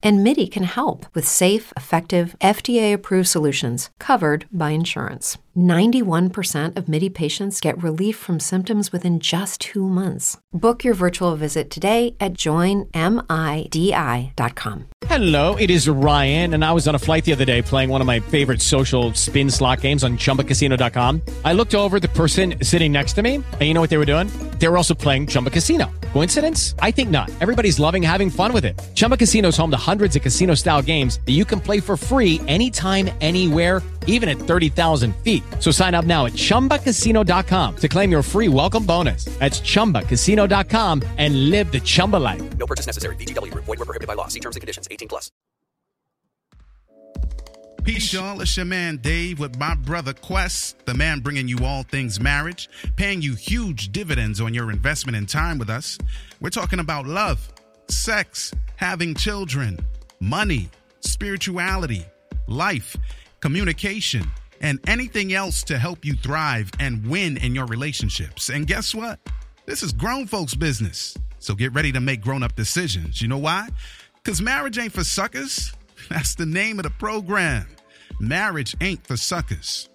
And 0.00 0.22
MIDI 0.22 0.46
can 0.46 0.62
help 0.62 1.06
with 1.12 1.26
safe, 1.26 1.72
effective, 1.76 2.36
FDA 2.40 2.92
approved 2.92 3.28
solutions 3.28 3.90
covered 3.98 4.46
by 4.52 4.70
insurance. 4.70 5.38
91% 5.56 6.76
of 6.76 6.88
MIDI 6.88 7.10
patients 7.10 7.60
get 7.60 7.82
relief 7.82 8.16
from 8.16 8.38
symptoms 8.38 8.92
within 8.92 9.18
just 9.18 9.60
two 9.60 9.88
months. 9.88 10.38
Book 10.52 10.84
your 10.84 10.94
virtual 10.94 11.34
visit 11.34 11.68
today 11.68 12.14
at 12.20 12.34
joinmidi.com. 12.34 12.88
Hello, 15.06 15.56
it 15.56 15.70
is 15.70 15.88
Ryan, 15.88 16.54
and 16.54 16.64
I 16.64 16.72
was 16.72 16.86
on 16.86 16.94
a 16.94 16.98
flight 16.98 17.24
the 17.24 17.32
other 17.32 17.44
day 17.44 17.60
playing 17.60 17.90
one 17.90 18.00
of 18.00 18.06
my 18.06 18.20
favorite 18.20 18.62
social 18.62 19.12
spin 19.14 19.50
slot 19.50 19.80
games 19.80 20.04
on 20.04 20.16
chumbacasino.com. 20.16 21.22
I 21.44 21.54
looked 21.54 21.74
over 21.74 21.98
the 21.98 22.08
person 22.08 22.54
sitting 22.62 22.92
next 22.92 23.14
to 23.14 23.22
me, 23.22 23.34
and 23.36 23.62
you 23.62 23.74
know 23.74 23.80
what 23.80 23.90
they 23.90 23.98
were 23.98 24.04
doing? 24.04 24.28
They 24.60 24.68
were 24.68 24.76
also 24.76 24.94
playing 24.94 25.26
Chumba 25.26 25.50
Casino. 25.50 25.90
Coincidence? 26.12 26.76
I 26.78 26.92
think 26.92 27.10
not. 27.10 27.30
Everybody's 27.40 27.80
loving 27.80 28.02
having 28.02 28.30
fun 28.30 28.52
with 28.52 28.64
it. 28.64 28.78
Chumba 28.94 29.16
Casino 29.16 29.48
is 29.48 29.56
home 29.56 29.70
to 29.72 29.76
hundreds 29.88 30.16
of 30.16 30.22
casino 30.22 30.54
style 30.54 30.82
games 30.82 31.18
that 31.24 31.32
you 31.32 31.44
can 31.46 31.60
play 31.60 31.80
for 31.80 31.96
free 31.96 32.40
anytime, 32.46 33.08
anywhere, 33.20 33.80
even 34.06 34.28
at 34.28 34.36
30,000 34.36 35.14
feet. 35.24 35.42
So 35.60 35.70
sign 35.70 35.94
up 35.94 36.04
now 36.04 36.26
at 36.26 36.34
chumbacasino.com 36.34 37.76
to 37.76 37.88
claim 37.88 38.10
your 38.10 38.22
free 38.22 38.48
welcome 38.48 38.84
bonus. 38.84 39.24
That's 39.38 39.60
chumbacasino.com 39.60 41.02
and 41.16 41.50
live 41.50 41.72
the 41.72 41.80
Chumba 41.80 42.16
life. 42.16 42.42
No 42.58 42.66
purchase 42.66 42.86
necessary. 42.86 43.16
VGW 43.16 43.52
Group. 43.52 43.64
Void 43.64 43.78
were 43.78 43.86
prohibited 43.86 44.08
by 44.08 44.14
law. 44.14 44.28
See 44.28 44.40
terms 44.40 44.56
and 44.56 44.60
conditions. 44.60 44.88
18 44.90 45.08
plus. 45.08 45.30
Peace, 47.88 48.12
y'all. 48.12 48.38
It's 48.42 48.54
your 48.54 48.66
man 48.66 48.98
Dave 48.98 49.38
with 49.38 49.58
my 49.58 49.74
brother 49.74 50.12
Quest, 50.12 50.84
the 50.84 50.92
man 50.92 51.20
bringing 51.20 51.48
you 51.48 51.64
all 51.64 51.84
things 51.84 52.20
marriage, 52.20 52.68
paying 52.96 53.22
you 53.22 53.34
huge 53.34 53.92
dividends 53.92 54.42
on 54.42 54.52
your 54.52 54.70
investment 54.70 55.16
in 55.16 55.24
time 55.24 55.56
with 55.56 55.70
us. 55.70 55.96
We're 56.38 56.50
talking 56.50 56.80
about 56.80 57.06
love, 57.06 57.50
sex, 57.90 58.52
having 58.76 59.14
children, 59.14 59.78
money, 60.20 60.68
spirituality, 61.00 62.04
life, 62.46 62.96
communication, 63.40 64.24
and 64.60 64.80
anything 64.88 65.32
else 65.32 65.62
to 65.64 65.78
help 65.78 66.04
you 66.04 66.14
thrive 66.14 66.70
and 66.80 67.06
win 67.06 67.36
in 67.36 67.54
your 67.54 67.66
relationships. 67.66 68.48
And 68.48 68.66
guess 68.66 68.94
what? 68.94 69.18
This 69.66 69.82
is 69.82 69.92
grown 69.92 70.26
folks' 70.26 70.54
business. 70.54 71.16
So 71.38 71.54
get 71.54 71.72
ready 71.72 71.92
to 71.92 72.00
make 72.00 72.20
grown 72.20 72.42
up 72.42 72.56
decisions. 72.56 73.22
You 73.22 73.28
know 73.28 73.38
why? 73.38 73.68
Because 74.22 74.40
marriage 74.40 74.78
ain't 74.78 74.92
for 74.92 75.04
suckers. 75.04 75.72
That's 76.08 76.34
the 76.34 76.46
name 76.46 76.78
of 76.78 76.84
the 76.84 76.90
program. 76.90 77.66
Marriage 78.20 78.74
ain't 78.80 79.06
for 79.06 79.16
suckers. 79.16 79.88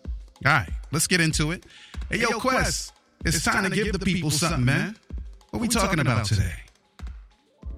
All 0.45 0.51
right, 0.51 0.69
let's 0.91 1.07
get 1.07 1.21
into 1.21 1.51
it. 1.51 1.65
Hey, 2.09 2.19
yo, 2.19 2.39
Quest, 2.39 2.93
it's, 3.25 3.43
time, 3.43 3.63
to 3.63 3.69
give, 3.69 3.93
the 3.93 3.99
people 3.99 4.29
something, 4.29 4.65
man. 4.65 4.95
What 5.51 5.61
we 5.61 5.67
talking 5.67 5.99
about 5.99 6.25
today? 6.25 6.53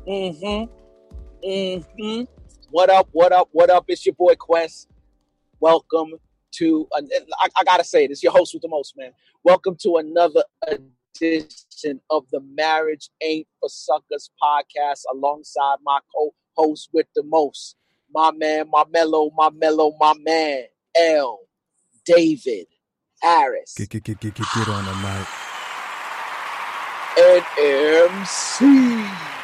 Mm-hmm. 0.08 0.72
Mm-hmm. 1.48 2.23
What 2.70 2.92
up? 2.92 3.09
What 3.11 3.31
up? 3.31 3.50
What 3.53 3.72
up? 3.72 3.86
It's 3.88 4.06
your 4.06 4.14
boy 4.14 4.36
Quest. 4.36 4.88
Welcome 5.59 6.14
to. 6.58 6.88
An, 6.94 7.09
I, 7.42 7.48
I 7.58 7.64
gotta 7.64 7.84
say 7.84 8.06
this. 8.06 8.22
Your 8.22 8.31
host 8.31 8.53
with 8.53 8.61
the 8.61 8.67
most, 8.67 8.94
man. 8.95 9.14
Welcome 9.44 9.76
to 9.81 9.95
another 9.95 10.44
edition 10.67 12.02
of 12.11 12.26
the 12.31 12.39
Marriage 12.39 13.09
Ain't 13.23 13.48
for 13.59 13.67
Suckers 13.67 14.30
podcast, 14.42 15.02
alongside 15.11 15.78
my 15.83 15.98
co-host 16.16 16.89
with 16.94 17.08
the 17.16 17.23
most, 17.23 17.76
my 18.14 18.30
man, 18.31 18.70
my 18.72 18.83
mellow, 18.92 19.31
my 19.36 19.50
mellow, 19.50 19.95
my 20.00 20.14
man, 20.23 20.66
L. 20.95 21.39
David 22.06 22.67
Harris, 23.23 23.73
Get 23.76 23.89
get 23.89 24.03
get 24.03 24.20
get 24.20 24.36
get 24.36 24.45
get 24.53 24.67
on 24.67 24.86
the 24.86 24.94
mic. 24.94 25.27
and 27.17 27.44
MC. 28.20 29.34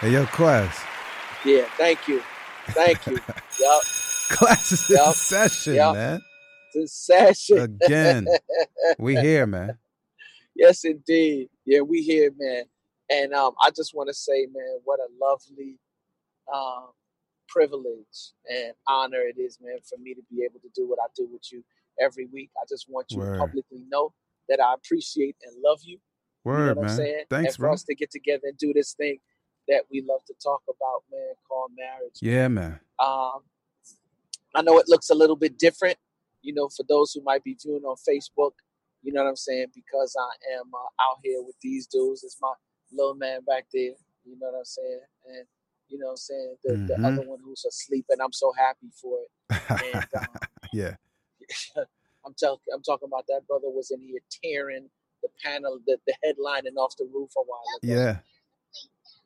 Hey 0.00 0.10
yo, 0.12 0.26
class. 0.26 0.78
Yeah, 1.46 1.64
thank 1.78 2.06
you, 2.06 2.20
thank 2.68 3.06
you. 3.06 3.14
yup, 3.60 3.82
Class 4.28 4.70
is 4.72 4.90
Yup. 4.90 5.06
in 5.06 5.12
session, 5.14 5.74
Yup. 5.76 5.94
man. 5.94 6.20
the 6.74 6.86
session 6.86 7.58
Again. 7.82 8.26
We 8.98 9.16
here, 9.16 9.46
man. 9.46 9.78
Yes, 10.54 10.84
indeed. 10.84 11.48
Yeah, 11.64 11.80
we 11.80 12.02
here, 12.02 12.30
man. 12.38 12.64
And 13.08 13.32
um, 13.32 13.54
I 13.62 13.70
just 13.70 13.94
want 13.94 14.08
to 14.08 14.14
say, 14.14 14.46
man, 14.52 14.80
what 14.84 15.00
a 15.00 15.08
lovely 15.18 15.78
um, 16.54 16.88
privilege 17.48 18.32
and 18.50 18.74
honor 18.86 19.20
it 19.22 19.40
is, 19.40 19.58
man, 19.62 19.78
for 19.88 19.96
me 19.98 20.12
to 20.12 20.20
be 20.30 20.42
able 20.44 20.60
to 20.60 20.68
do 20.74 20.86
what 20.86 20.98
I 21.02 21.06
do 21.16 21.26
with 21.32 21.50
you 21.50 21.64
every 21.98 22.26
week. 22.26 22.50
I 22.62 22.66
just 22.68 22.84
want 22.90 23.06
you 23.12 23.20
Word. 23.20 23.32
to 23.32 23.38
publicly 23.38 23.84
know 23.88 24.12
that 24.50 24.60
I 24.60 24.74
appreciate 24.74 25.36
and 25.42 25.56
love 25.64 25.80
you. 25.84 25.98
You 26.52 26.64
know 26.64 26.66
Word, 26.66 26.76
what 26.76 26.82
I'm 26.82 26.88
man. 26.88 26.96
saying? 26.96 27.24
Thanks, 27.30 27.48
and 27.48 27.56
for 27.56 27.62
bro. 27.62 27.72
us 27.72 27.82
to 27.84 27.94
get 27.94 28.10
together 28.10 28.42
and 28.44 28.58
do 28.58 28.74
this 28.74 28.92
thing 28.92 29.18
that 29.68 29.82
we 29.90 30.02
love 30.08 30.20
to 30.26 30.34
talk 30.42 30.62
about, 30.68 31.02
man, 31.10 31.34
called 31.48 31.72
marriage. 31.76 32.18
Yeah, 32.20 32.48
man. 32.48 32.80
Um, 32.98 33.40
I 34.54 34.62
know 34.62 34.78
it 34.78 34.88
looks 34.88 35.10
a 35.10 35.14
little 35.14 35.36
bit 35.36 35.58
different, 35.58 35.98
you 36.42 36.54
know, 36.54 36.68
for 36.68 36.84
those 36.88 37.12
who 37.12 37.22
might 37.22 37.44
be 37.44 37.56
viewing 37.62 37.82
on 37.84 37.96
Facebook. 38.08 38.52
You 39.02 39.12
know 39.12 39.22
what 39.22 39.28
I'm 39.30 39.36
saying? 39.36 39.66
Because 39.74 40.16
I 40.18 40.58
am 40.58 40.70
uh, 40.74 41.02
out 41.04 41.18
here 41.22 41.42
with 41.42 41.56
these 41.62 41.86
dudes. 41.86 42.24
It's 42.24 42.38
my 42.40 42.52
little 42.92 43.14
man 43.14 43.40
back 43.46 43.66
there. 43.72 43.92
You 44.24 44.36
know 44.40 44.46
what 44.50 44.58
I'm 44.58 44.64
saying? 44.64 45.00
And 45.26 45.44
you 45.88 45.98
know 45.98 46.06
what 46.06 46.12
I'm 46.12 46.16
saying? 46.16 46.56
The, 46.64 46.72
Mhm. 46.72 46.86
the 46.88 47.06
other 47.06 47.22
one 47.28 47.38
who's 47.44 47.64
asleep, 47.64 48.06
and 48.08 48.20
I'm 48.20 48.32
so 48.32 48.52
happy 48.58 48.90
for 49.00 49.20
it. 49.20 49.30
And 49.94 50.06
um, 50.18 50.36
yeah. 50.72 50.96
I'm 52.26 52.34
talking, 52.34 52.72
I'm 52.74 52.82
talking 52.82 53.06
about 53.06 53.24
that 53.28 53.42
brother 53.46 53.68
was 53.70 53.92
in 53.92 54.00
here 54.00 54.18
tearing 54.42 54.90
the 55.22 55.28
panel, 55.44 55.78
the, 55.86 55.98
the 56.06 56.14
headlining 56.26 56.76
off 56.76 56.96
the 56.96 57.04
roof 57.04 57.30
a 57.36 57.40
while 57.42 57.62
ago. 57.80 57.94
Yeah. 57.94 58.16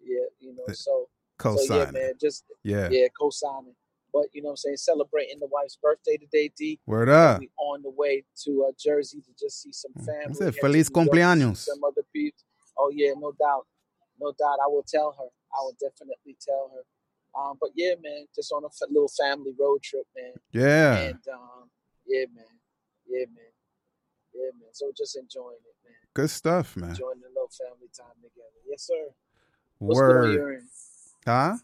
Yeah, 0.02 0.26
you 0.40 0.54
know. 0.54 0.64
So, 0.72 0.74
so 0.74 1.06
yeah, 1.06 1.06
Co-signing. 1.38 1.92
man, 1.92 2.12
just 2.20 2.44
Yeah. 2.62 2.88
yeah, 2.90 3.06
co-signing. 3.18 3.74
But 4.12 4.26
you 4.32 4.42
know 4.42 4.48
what 4.48 4.52
I'm 4.52 4.56
saying, 4.56 4.76
celebrating 4.78 5.38
the 5.38 5.46
wife's 5.46 5.76
birthday 5.80 6.16
today, 6.16 6.50
D. 6.56 6.80
Word 6.86 7.08
up. 7.08 7.38
We 7.38 7.48
on 7.58 7.82
the 7.82 7.90
way 7.90 8.24
to 8.44 8.66
uh, 8.68 8.72
Jersey 8.78 9.20
to 9.20 9.30
just 9.38 9.62
see 9.62 9.72
some 9.72 9.92
Mm, 9.92 10.04
family. 10.06 10.24
that's 10.26 10.40
it. 10.40 10.60
Feliz 10.60 10.90
New 10.90 11.02
York 11.04 11.12
to 11.12 11.16
see 11.16 11.20
cumpleaños. 11.20 11.56
Some 11.58 11.84
other 11.84 12.02
people. 12.12 12.44
Oh 12.76 12.90
yeah, 12.92 13.12
no 13.16 13.30
doubt, 13.32 13.66
no 14.18 14.32
doubt. 14.38 14.58
I 14.64 14.66
will 14.68 14.82
tell 14.86 15.12
her. 15.12 15.28
I 15.54 15.58
will 15.62 15.76
definitely 15.80 16.36
tell 16.40 16.70
her. 16.74 16.82
Um, 17.40 17.56
but 17.60 17.70
yeah, 17.76 17.94
man, 18.02 18.26
just 18.34 18.50
on 18.52 18.64
a 18.64 18.66
f- 18.66 18.90
little 18.90 19.10
family 19.16 19.54
road 19.58 19.82
trip, 19.82 20.06
man. 20.16 20.32
Yeah. 20.52 20.98
And 20.98 21.22
um, 21.32 21.70
yeah, 22.06 22.24
man, 22.34 22.50
yeah, 23.06 23.26
man, 23.30 23.52
yeah, 24.34 24.50
man. 24.58 24.70
So 24.72 24.90
just 24.96 25.16
enjoying 25.16 25.62
it, 25.62 25.76
man. 25.86 25.94
Good 26.14 26.30
stuff, 26.30 26.76
man. 26.76 26.90
Enjoying 26.90 27.20
the 27.22 27.28
little 27.28 27.50
family 27.54 27.86
time 27.96 28.18
together. 28.18 28.58
Yes, 28.66 28.82
sir. 28.82 29.14
What's 29.84 30.00
good 30.02 30.16
on 30.16 30.30
your 30.30 30.48
Word. 30.48 30.54
end? 30.54 30.68
Huh? 31.26 31.56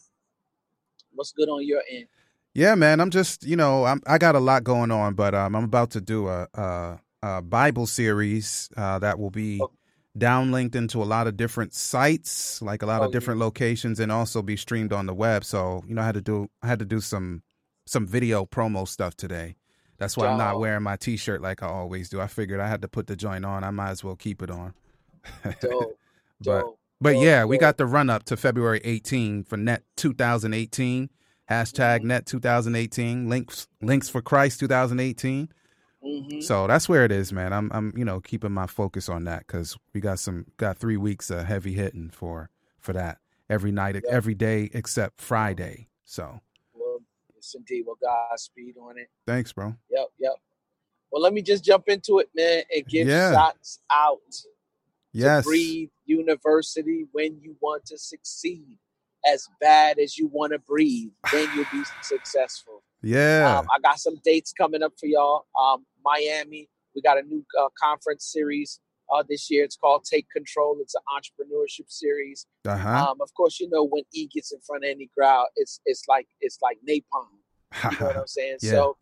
What's 1.12 1.32
good 1.32 1.49
on 1.49 1.66
your 1.66 1.82
end? 1.91 2.06
Yeah, 2.54 2.75
man. 2.75 3.00
I'm 3.00 3.10
just, 3.10 3.44
you 3.44 3.56
know, 3.56 3.84
I'm 3.84 4.00
I 4.06 4.19
got 4.19 4.34
a 4.34 4.41
lot 4.41 4.65
going 4.65 4.91
on, 4.91 5.15
but 5.15 5.34
um, 5.34 5.54
I'm 5.54 5.65
about 5.65 5.91
to 5.93 6.00
do 6.00 6.28
a 6.28 6.49
a, 6.54 7.00
a 7.22 7.43
Bible 7.43 7.87
series 7.87 8.71
uh, 8.77 8.99
that 9.00 9.19
will 9.19 9.31
be 9.31 9.60
Oh. 9.60 9.71
downlinked 10.19 10.75
into 10.75 11.03
a 11.03 11.04
lot 11.04 11.27
of 11.27 11.37
different 11.37 11.75
sites, 11.75 12.62
like 12.62 12.82
a 12.82 12.87
lot 12.87 13.03
Oh, 13.03 13.06
of 13.06 13.10
different 13.12 13.41
locations, 13.41 14.00
and 14.00 14.10
also 14.10 14.43
be 14.43 14.56
streamed 14.56 14.93
on 14.93 15.06
the 15.06 15.15
web. 15.15 15.44
So, 15.44 15.83
you 15.87 15.94
know, 15.94 16.03
I 16.03 16.06
had 16.06 16.15
to 16.15 16.22
do 16.22 16.48
I 16.62 16.66
had 16.69 16.78
to 16.78 16.87
do 16.87 17.00
some 17.00 17.43
some 17.87 18.06
video 18.06 18.47
promo 18.47 18.88
stuff 18.88 19.16
today. 19.16 19.56
That's 19.98 20.16
why 20.16 20.27
I'm 20.27 20.37
not 20.37 20.59
wearing 20.59 20.83
my 20.83 20.97
T-shirt 20.97 21.41
like 21.43 21.62
I 21.62 21.69
always 21.69 22.09
do. 22.10 22.21
I 22.21 22.27
figured 22.27 22.60
I 22.60 22.69
had 22.69 22.83
to 22.83 22.88
put 22.88 23.06
the 23.06 23.16
joint 23.16 23.44
on. 23.47 23.65
I 23.65 23.71
might 23.71 23.91
as 23.91 24.04
well 24.04 24.16
keep 24.16 24.43
it 24.43 24.50
on. 24.50 24.75
Dope, 25.60 25.98
But 26.41 26.66
dope. 26.66 26.78
But 27.01 27.17
yeah, 27.19 27.45
we 27.45 27.59
got 27.59 27.77
the 27.77 27.87
run 27.87 28.11
up 28.11 28.25
to 28.25 28.37
February 28.37 28.81
18 28.84 29.45
for 29.45 29.57
Net 29.57 29.83
2018. 29.97 31.11
Hashtag 31.51 31.98
Mm-hmm. 31.98 32.07
Net 32.09 32.27
2018. 32.27 33.28
Links 33.28 33.69
links 33.81 34.09
for 34.09 34.21
Christ 34.22 34.60
2018. 34.60 35.48
Mhm. 36.04 36.43
So 36.43 36.66
that's 36.66 36.89
where 36.89 37.04
it 37.04 37.13
is, 37.13 37.33
man. 37.33 37.53
I'm 37.53 37.71
I'm 37.72 37.93
you 37.97 38.04
know 38.04 38.21
keeping 38.21 38.53
my 38.53 38.66
focus 38.66 39.09
on 39.09 39.25
that 39.25 39.47
because 39.47 39.77
we 39.95 40.01
got 40.01 40.19
some 40.19 40.47
got 40.57 40.78
three 40.78 40.97
weeks 40.97 41.31
of 41.31 41.45
heavy 41.47 41.72
hitting 41.72 42.10
for 42.10 42.51
for 42.81 42.93
that 42.93 43.19
every 43.49 43.72
night 43.72 43.95
Yep. 43.95 44.04
every 44.09 44.34
day 44.34 44.71
except 44.75 45.21
Friday. 45.21 45.89
So 46.04 46.41
Well, 46.75 46.99
yes, 47.34 47.54
indeed. 47.57 47.84
Well, 47.87 47.97
Godspeed 48.03 48.77
on 48.78 48.99
it. 48.99 49.09
thanks, 49.27 49.53
bro. 49.53 49.75
Yep, 49.91 50.09
yep. 50.19 50.33
Well, 51.13 51.22
let 51.22 51.33
me 51.33 51.42
just 51.42 51.65
jump 51.65 51.89
into 51.89 52.19
it, 52.19 52.28
man, 52.34 52.65
and 52.75 52.87
give 52.87 53.07
Yeah. 53.09 53.33
shots 53.33 53.81
out 53.91 54.21
Yes. 55.13 55.45
Breathe 55.45 55.89
University 56.06 57.06
when 57.12 57.38
you 57.41 57.56
want 57.60 57.84
to 57.86 57.98
succeed. 57.98 58.78
As 59.26 59.48
bad 59.60 59.98
as 59.98 60.16
you 60.16 60.28
want 60.28 60.53
to 60.53 60.60
breathe, 60.60 61.10
then 61.32 61.48
you'll 61.56 61.66
be 61.72 61.82
successful. 62.00 62.84
Yeah. 63.03 63.58
Um, 63.58 63.66
I 63.74 63.80
got 63.80 63.98
some 63.98 64.20
dates 64.24 64.53
coming 64.53 64.84
up 64.84 64.92
for 65.00 65.06
y'all. 65.06 65.47
Um, 65.60 65.84
Miami, 66.04 66.68
we 66.94 67.03
got 67.03 67.18
a 67.18 67.22
new 67.22 67.44
uh, 67.60 67.68
conference 67.80 68.30
series 68.32 68.78
uh, 69.12 69.22
this 69.28 69.50
year. 69.50 69.64
It's 69.64 69.76
called 69.76 70.04
Take 70.04 70.26
Control. 70.30 70.78
It's 70.80 70.94
an 70.94 71.03
entrepreneurship 71.10 71.91
series. 71.91 72.47
Uh 72.66 72.76
huh. 72.76 73.10
Um, 73.10 73.20
of 73.20 73.32
course, 73.34 73.60
you 73.60 73.68
know 73.68 73.84
when 73.84 74.04
E 74.14 74.28
gets 74.32 74.53
in 74.53 74.60
front 74.60 74.84
of 74.84 74.91
any 74.91 75.10
crowd, 75.16 75.47
it's 75.56 75.80
it's 75.86 76.04
like 76.08 76.26
it's 76.41 76.58
like 76.62 76.78
napalm. 76.88 77.92
You 77.92 77.98
know 77.98 78.06
what 78.06 78.16
I'm 78.18 78.26
saying? 78.26 78.58
Yeah. 78.62 78.70
So 78.70 78.97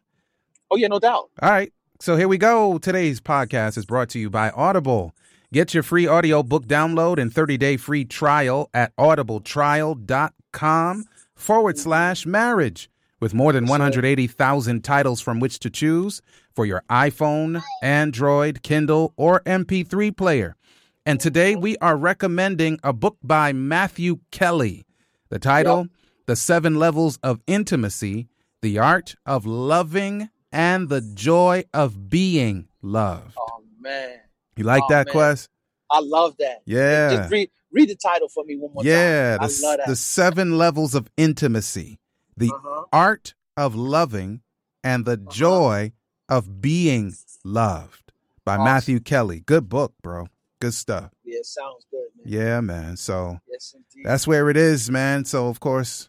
Oh, 0.70 0.76
yeah, 0.76 0.88
no 0.88 0.98
doubt. 0.98 1.30
All 1.42 1.50
right. 1.50 1.72
So 2.00 2.16
here 2.16 2.28
we 2.28 2.38
go. 2.38 2.78
Today's 2.78 3.20
podcast 3.20 3.76
is 3.76 3.84
brought 3.84 4.08
to 4.10 4.18
you 4.18 4.30
by 4.30 4.50
Audible. 4.50 5.14
Get 5.52 5.74
your 5.74 5.82
free 5.82 6.06
audio 6.06 6.42
book 6.42 6.64
download 6.66 7.18
and 7.18 7.30
30-day 7.32 7.76
free 7.76 8.04
trial 8.06 8.70
at 8.72 8.94
audibletrial.com 8.96 11.04
forward 11.34 11.78
slash 11.78 12.24
marriage. 12.26 12.88
With 13.20 13.34
more 13.34 13.52
than 13.52 13.66
180,000 13.66 14.82
titles 14.82 15.20
from 15.20 15.40
which 15.40 15.58
to 15.60 15.68
choose 15.70 16.22
for 16.54 16.64
your 16.64 16.82
iPhone, 16.88 17.62
Android, 17.82 18.62
Kindle, 18.62 19.12
or 19.16 19.40
MP3 19.40 20.16
player. 20.16 20.56
And 21.04 21.20
today 21.20 21.54
we 21.54 21.76
are 21.78 21.96
recommending 21.96 22.78
a 22.82 22.92
book 22.94 23.18
by 23.22 23.52
Matthew 23.52 24.20
Kelly. 24.30 24.86
The 25.28 25.38
title, 25.38 25.88
The 26.26 26.34
Seven 26.36 26.76
Levels 26.76 27.18
of 27.22 27.40
Intimacy, 27.46 28.28
The 28.62 28.78
Art 28.78 29.16
of 29.26 29.44
Loving 29.44 30.30
and 30.50 30.88
the 30.88 31.00
Joy 31.00 31.64
of 31.74 32.08
Being 32.08 32.68
Loved. 32.82 33.34
Oh, 33.38 33.62
man. 33.80 34.18
You 34.56 34.64
like 34.64 34.82
oh, 34.84 34.88
that, 34.88 35.06
man. 35.06 35.12
Quest? 35.12 35.48
I 35.90 36.00
love 36.00 36.36
that. 36.38 36.62
Yeah. 36.64 37.16
Just 37.16 37.30
read, 37.32 37.50
read 37.72 37.88
the 37.90 37.96
title 37.96 38.28
for 38.28 38.44
me 38.44 38.56
one 38.56 38.72
more 38.72 38.84
Yeah, 38.84 39.36
time. 39.38 39.48
the, 39.48 39.60
love 39.62 39.76
that. 39.78 39.86
the 39.88 39.96
seven 39.96 40.56
levels 40.58 40.94
of 40.94 41.08
intimacy, 41.16 41.98
the 42.36 42.50
Uh-huh. 42.52 42.84
art 42.92 43.34
of 43.56 43.74
loving, 43.74 44.42
and 44.82 45.04
the 45.04 45.16
joy 45.16 45.92
of 46.28 46.60
being 46.62 47.14
loved 47.44 48.12
by 48.44 48.54
Awesome. 48.54 48.64
Matthew 48.64 49.00
Kelly. 49.00 49.40
Good 49.40 49.68
book, 49.68 49.94
bro. 50.02 50.28
Good 50.60 50.74
stuff. 50.74 51.10
Yeah, 51.24 51.40
sounds 51.42 51.86
good, 51.90 52.08
man. 52.16 52.32
Yeah, 52.32 52.60
man. 52.60 52.96
So 52.96 53.40
Yes, 53.50 53.74
that's 54.04 54.26
where 54.26 54.48
it 54.50 54.56
is, 54.56 54.90
man. 54.90 55.24
So 55.24 55.48
of 55.48 55.60
course, 55.60 56.08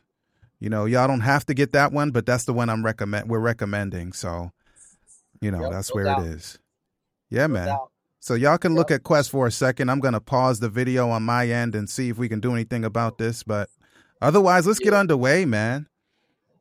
you 0.60 0.70
know, 0.70 0.86
y'all 0.86 1.08
don't 1.08 1.22
have 1.22 1.46
to 1.48 1.54
get 1.54 1.72
that 1.74 1.92
one, 1.92 2.12
but 2.12 2.26
that's 2.26 2.46
the 2.46 2.54
one 2.54 2.70
I'm 2.70 2.86
recommend. 2.86 3.30
We're 3.30 3.40
recommending. 3.40 4.14
So, 4.14 4.52
you 5.42 5.52
know, 5.52 5.62
Yep, 5.64 5.72
that's 5.72 5.90
no 5.90 5.94
where 5.96 6.06
doubt. 6.06 6.26
it 6.26 6.28
is. 6.28 6.60
Yeah, 7.30 7.48
No 7.48 7.54
man. 7.54 7.66
doubt. 7.68 7.92
So 8.20 8.36
y'all 8.36 8.60
can 8.60 8.76
look 8.76 8.92
at 8.92 9.04
Quest 9.04 9.32
for 9.32 9.48
a 9.48 9.52
second. 9.52 9.90
I'm 9.90 10.00
gonna 10.00 10.20
pause 10.22 10.60
the 10.60 10.70
video 10.70 11.10
on 11.10 11.24
my 11.24 11.48
end 11.50 11.74
and 11.74 11.90
see 11.90 12.10
if 12.10 12.18
we 12.18 12.30
can 12.30 12.40
do 12.40 12.54
anything 12.54 12.86
about 12.86 13.18
this. 13.18 13.42
But 13.42 13.70
otherwise, 14.22 14.68
let's 14.68 14.80
get 14.80 14.94
underway, 14.94 15.44
man. 15.46 15.88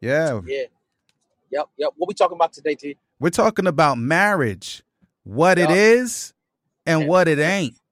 Yeah, 0.01 0.41
Yeah. 0.47 0.63
Yep, 1.51 1.67
yep. 1.79 1.91
What 1.97 2.09
we 2.09 2.15
talking 2.15 2.37
about 2.37 2.53
today, 2.53 2.75
T? 2.75 2.97
we're 3.19 3.31
talking 3.31 3.67
about 3.67 3.99
marriage, 3.99 4.83
what 5.25 5.59
it 5.59 5.69
Yup. 5.69 5.71
is, 5.71 6.33
and 6.87 7.07
what 7.09 7.29
it 7.29 7.39
ain't. 7.39 7.75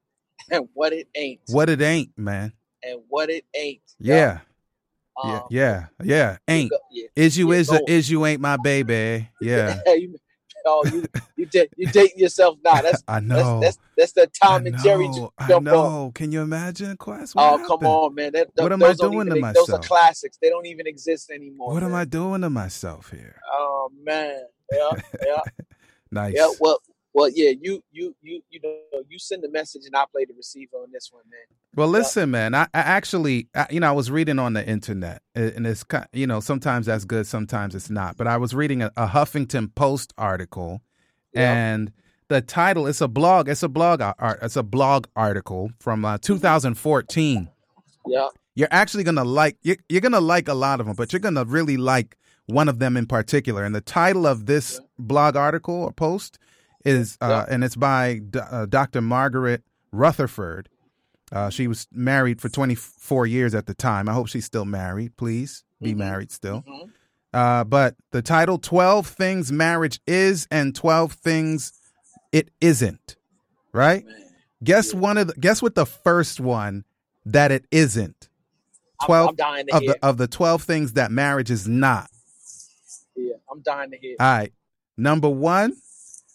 And 0.51 0.67
what 0.73 0.95
it 0.95 1.09
ain't. 1.15 1.41
What 1.49 1.69
it 1.69 1.83
ain't, 1.83 2.17
man. 2.17 2.55
And 2.83 3.01
what 3.09 3.29
it 3.29 3.45
ain't. 3.55 3.83
Yeah, 3.99 4.41
Um, 5.23 5.43
yeah, 5.51 5.51
yeah, 5.51 5.87
yeah. 6.03 6.37
Ain't 6.49 6.71
go- 6.71 6.79
yeah. 6.91 7.07
is 7.17 7.37
you 7.37 7.51
Yeah, 7.51 7.59
is 7.59 7.69
go. 7.71 7.85
is 7.87 8.11
you 8.11 8.25
ain't 8.25 8.41
my 8.41 8.57
baby. 8.57 9.29
Yeah, 9.41 9.83
you, 9.87 10.17
oh, 10.69 10.85
you 10.85 11.05
you 11.37 11.47
did 11.47 11.71
you 11.77 11.87
dating 11.89 12.19
yourself 12.19 12.57
now? 12.65 12.83
That's 12.83 13.03
I 13.09 13.21
know. 13.21 13.61
that's 13.61 13.79
that's, 13.97 14.13
that's 14.13 14.13
the 14.13 14.31
Tom 14.43 14.67
I 14.67 14.69
and 14.69 14.79
Jerry 14.79 15.07
know, 15.07 15.13
ju- 15.15 15.31
I 15.39 15.49
jump 15.49 15.73
on. 15.73 15.93
know. 15.93 16.13
Can 16.15 16.33
you 16.33 16.43
imagine, 16.43 16.97
Quest? 16.97 17.35
What 17.35 17.45
Oh 17.45 17.65
come 17.67 17.85
on, 17.85 18.15
man! 18.15 18.33
That, 18.33 18.49
What 18.57 18.73
am 18.73 18.83
I 18.83 18.93
doing 18.95 19.29
even, 19.29 19.43
to 19.43 19.53
Those 19.55 19.71
are 19.71 19.79
classics. 19.79 20.39
They 20.41 20.49
don't 20.51 20.67
even 20.67 20.87
exist 20.87 21.31
anymore. 21.31 21.75
What 21.75 21.83
am. 21.83 21.95
I 21.95 22.05
doing 22.05 22.43
to 22.43 22.51
myself 22.51 23.11
here? 23.11 23.41
Oh 23.53 23.91
man, 24.05 24.41
yeah, 24.73 24.91
yeah, 25.25 25.41
Nice. 26.11 26.35
yeah. 26.37 26.49
Well, 26.61 26.81
well, 27.19 27.31
yeah. 27.35 27.51
You, 27.61 27.83
you, 27.93 28.15
you, 28.23 28.41
you 28.51 28.61
know, 28.63 29.03
you 29.09 29.19
send 29.19 29.43
the 29.43 29.51
message, 29.51 29.83
and 29.87 29.95
I 29.97 30.05
play 30.11 30.25
the 30.25 30.35
receiver 30.35 30.77
on 30.77 30.91
this 30.93 31.11
one, 31.13 31.23
man. 31.31 31.41
Well, 31.75 31.89
listen, 31.89 32.31
man. 32.31 32.55
I, 32.55 32.63
I 32.75 32.81
actually, 32.81 33.49
I, 33.55 33.67
you 33.71 33.81
know, 33.81 33.89
I 33.89 33.93
was 33.93 34.11
reading 34.11 34.39
on 34.39 34.53
the 34.55 34.67
internet, 34.67 35.23
and 35.35 35.67
it's 35.67 35.85
kind, 35.85 36.07
you 36.13 36.27
know, 36.27 36.41
sometimes 36.41 36.87
that's 36.87 37.05
good, 37.05 37.27
sometimes 37.27 37.75
it's 37.75 37.91
not. 37.91 38.17
But 38.17 38.27
I 38.27 38.37
was 38.37 38.55
reading 38.55 38.83
a, 38.83 38.91
a 38.97 39.07
Huffington 39.09 39.75
Post 39.75 40.13
article, 40.19 40.81
Yeah. 41.35 41.53
and 41.53 41.93
the 42.29 42.41
title 42.41 42.87
it's 42.87 43.01
a 43.01 43.09
blog, 43.09 43.49
it's 43.49 43.63
a 43.63 43.69
blog 43.69 44.01
art, 44.03 44.39
it's 44.43 44.57
a 44.57 44.63
blog 44.63 45.07
article 45.17 45.71
from 45.79 46.05
uh, 46.05 46.19
2014. 46.19 47.49
Yeah, 48.07 48.29
You're 48.55 48.69
actually 48.71 49.05
gonna 49.05 49.25
like, 49.25 49.57
you're, 49.63 49.77
you're 49.89 50.01
gonna 50.01 50.21
like 50.21 50.49
a 50.49 50.55
lot 50.55 50.81
of 50.81 50.87
them, 50.87 50.95
but 50.97 51.13
you're 51.13 51.21
gonna 51.21 51.45
really 51.45 51.77
like 51.77 52.17
one 52.47 52.69
of 52.69 52.79
them 52.79 52.97
in 52.97 53.07
particular. 53.07 53.65
And 53.65 53.75
the 53.75 53.81
title 53.81 54.27
of 54.27 54.47
this 54.47 54.81
blog 54.99 55.37
article 55.37 55.75
or 55.75 55.93
post 55.93 56.39
is, 56.89 57.17
uh, 57.21 57.47
and 57.49 57.63
it's 57.65 57.77
by 57.77 58.21
D- 58.31 58.39
uh, 58.39 58.67
Dr. 58.67 59.01
Margaret 59.01 59.63
Rutherford. 59.93 60.69
Uh, 61.31 61.51
she 61.51 61.67
was 61.67 61.87
married 61.93 62.41
for 62.41 62.49
24 62.49 63.27
years 63.27 63.55
at 63.55 63.67
the 63.67 63.75
time. 63.75 64.09
I 64.09 64.13
hope 64.15 64.29
she's 64.29 64.45
still 64.47 64.65
married. 64.65 65.17
Please 65.17 65.65
be 65.81 65.95
married 65.95 66.31
still. 66.33 66.63
Mhm. 66.67 66.91
Uh, 67.35 67.65
but 67.65 67.95
the 68.11 68.23
title 68.23 68.59
12 68.59 69.07
Things 69.07 69.53
Marriage 69.53 70.01
Is 70.07 70.49
and 70.51 70.75
12 70.75 71.13
Things 71.13 71.73
It 72.33 72.51
Isn't. 72.61 73.17
Right? 73.73 74.05
man. 74.07 74.25
Guess 74.65 74.95
one 74.95 75.19
of 75.19 75.29
the, 75.29 75.35
guess 75.35 75.61
what 75.63 75.75
the 75.75 75.87
first 75.87 76.41
one 76.41 76.85
that 77.27 77.53
it 77.53 77.67
isn't. 77.71 78.29
I'm- 79.01 79.07
12 79.07 79.29
I'm, 79.29 79.35
dying 79.37 79.67
to 79.67 79.75
of 79.77 79.83
hear. 79.83 79.93
the 79.93 80.05
of 80.07 80.17
the 80.17 80.27
12 80.27 80.63
things 80.63 80.95
that 80.95 81.13
marriage 81.13 81.51
is 81.51 81.69
not. 81.69 82.11
yeah, 83.15 83.35
I'm 83.53 83.61
dying 83.61 83.91
to 83.93 83.99
hear. 83.99 84.17
All 84.19 84.27
right. 84.27 84.53
Number 84.97 85.29
1, 85.29 85.75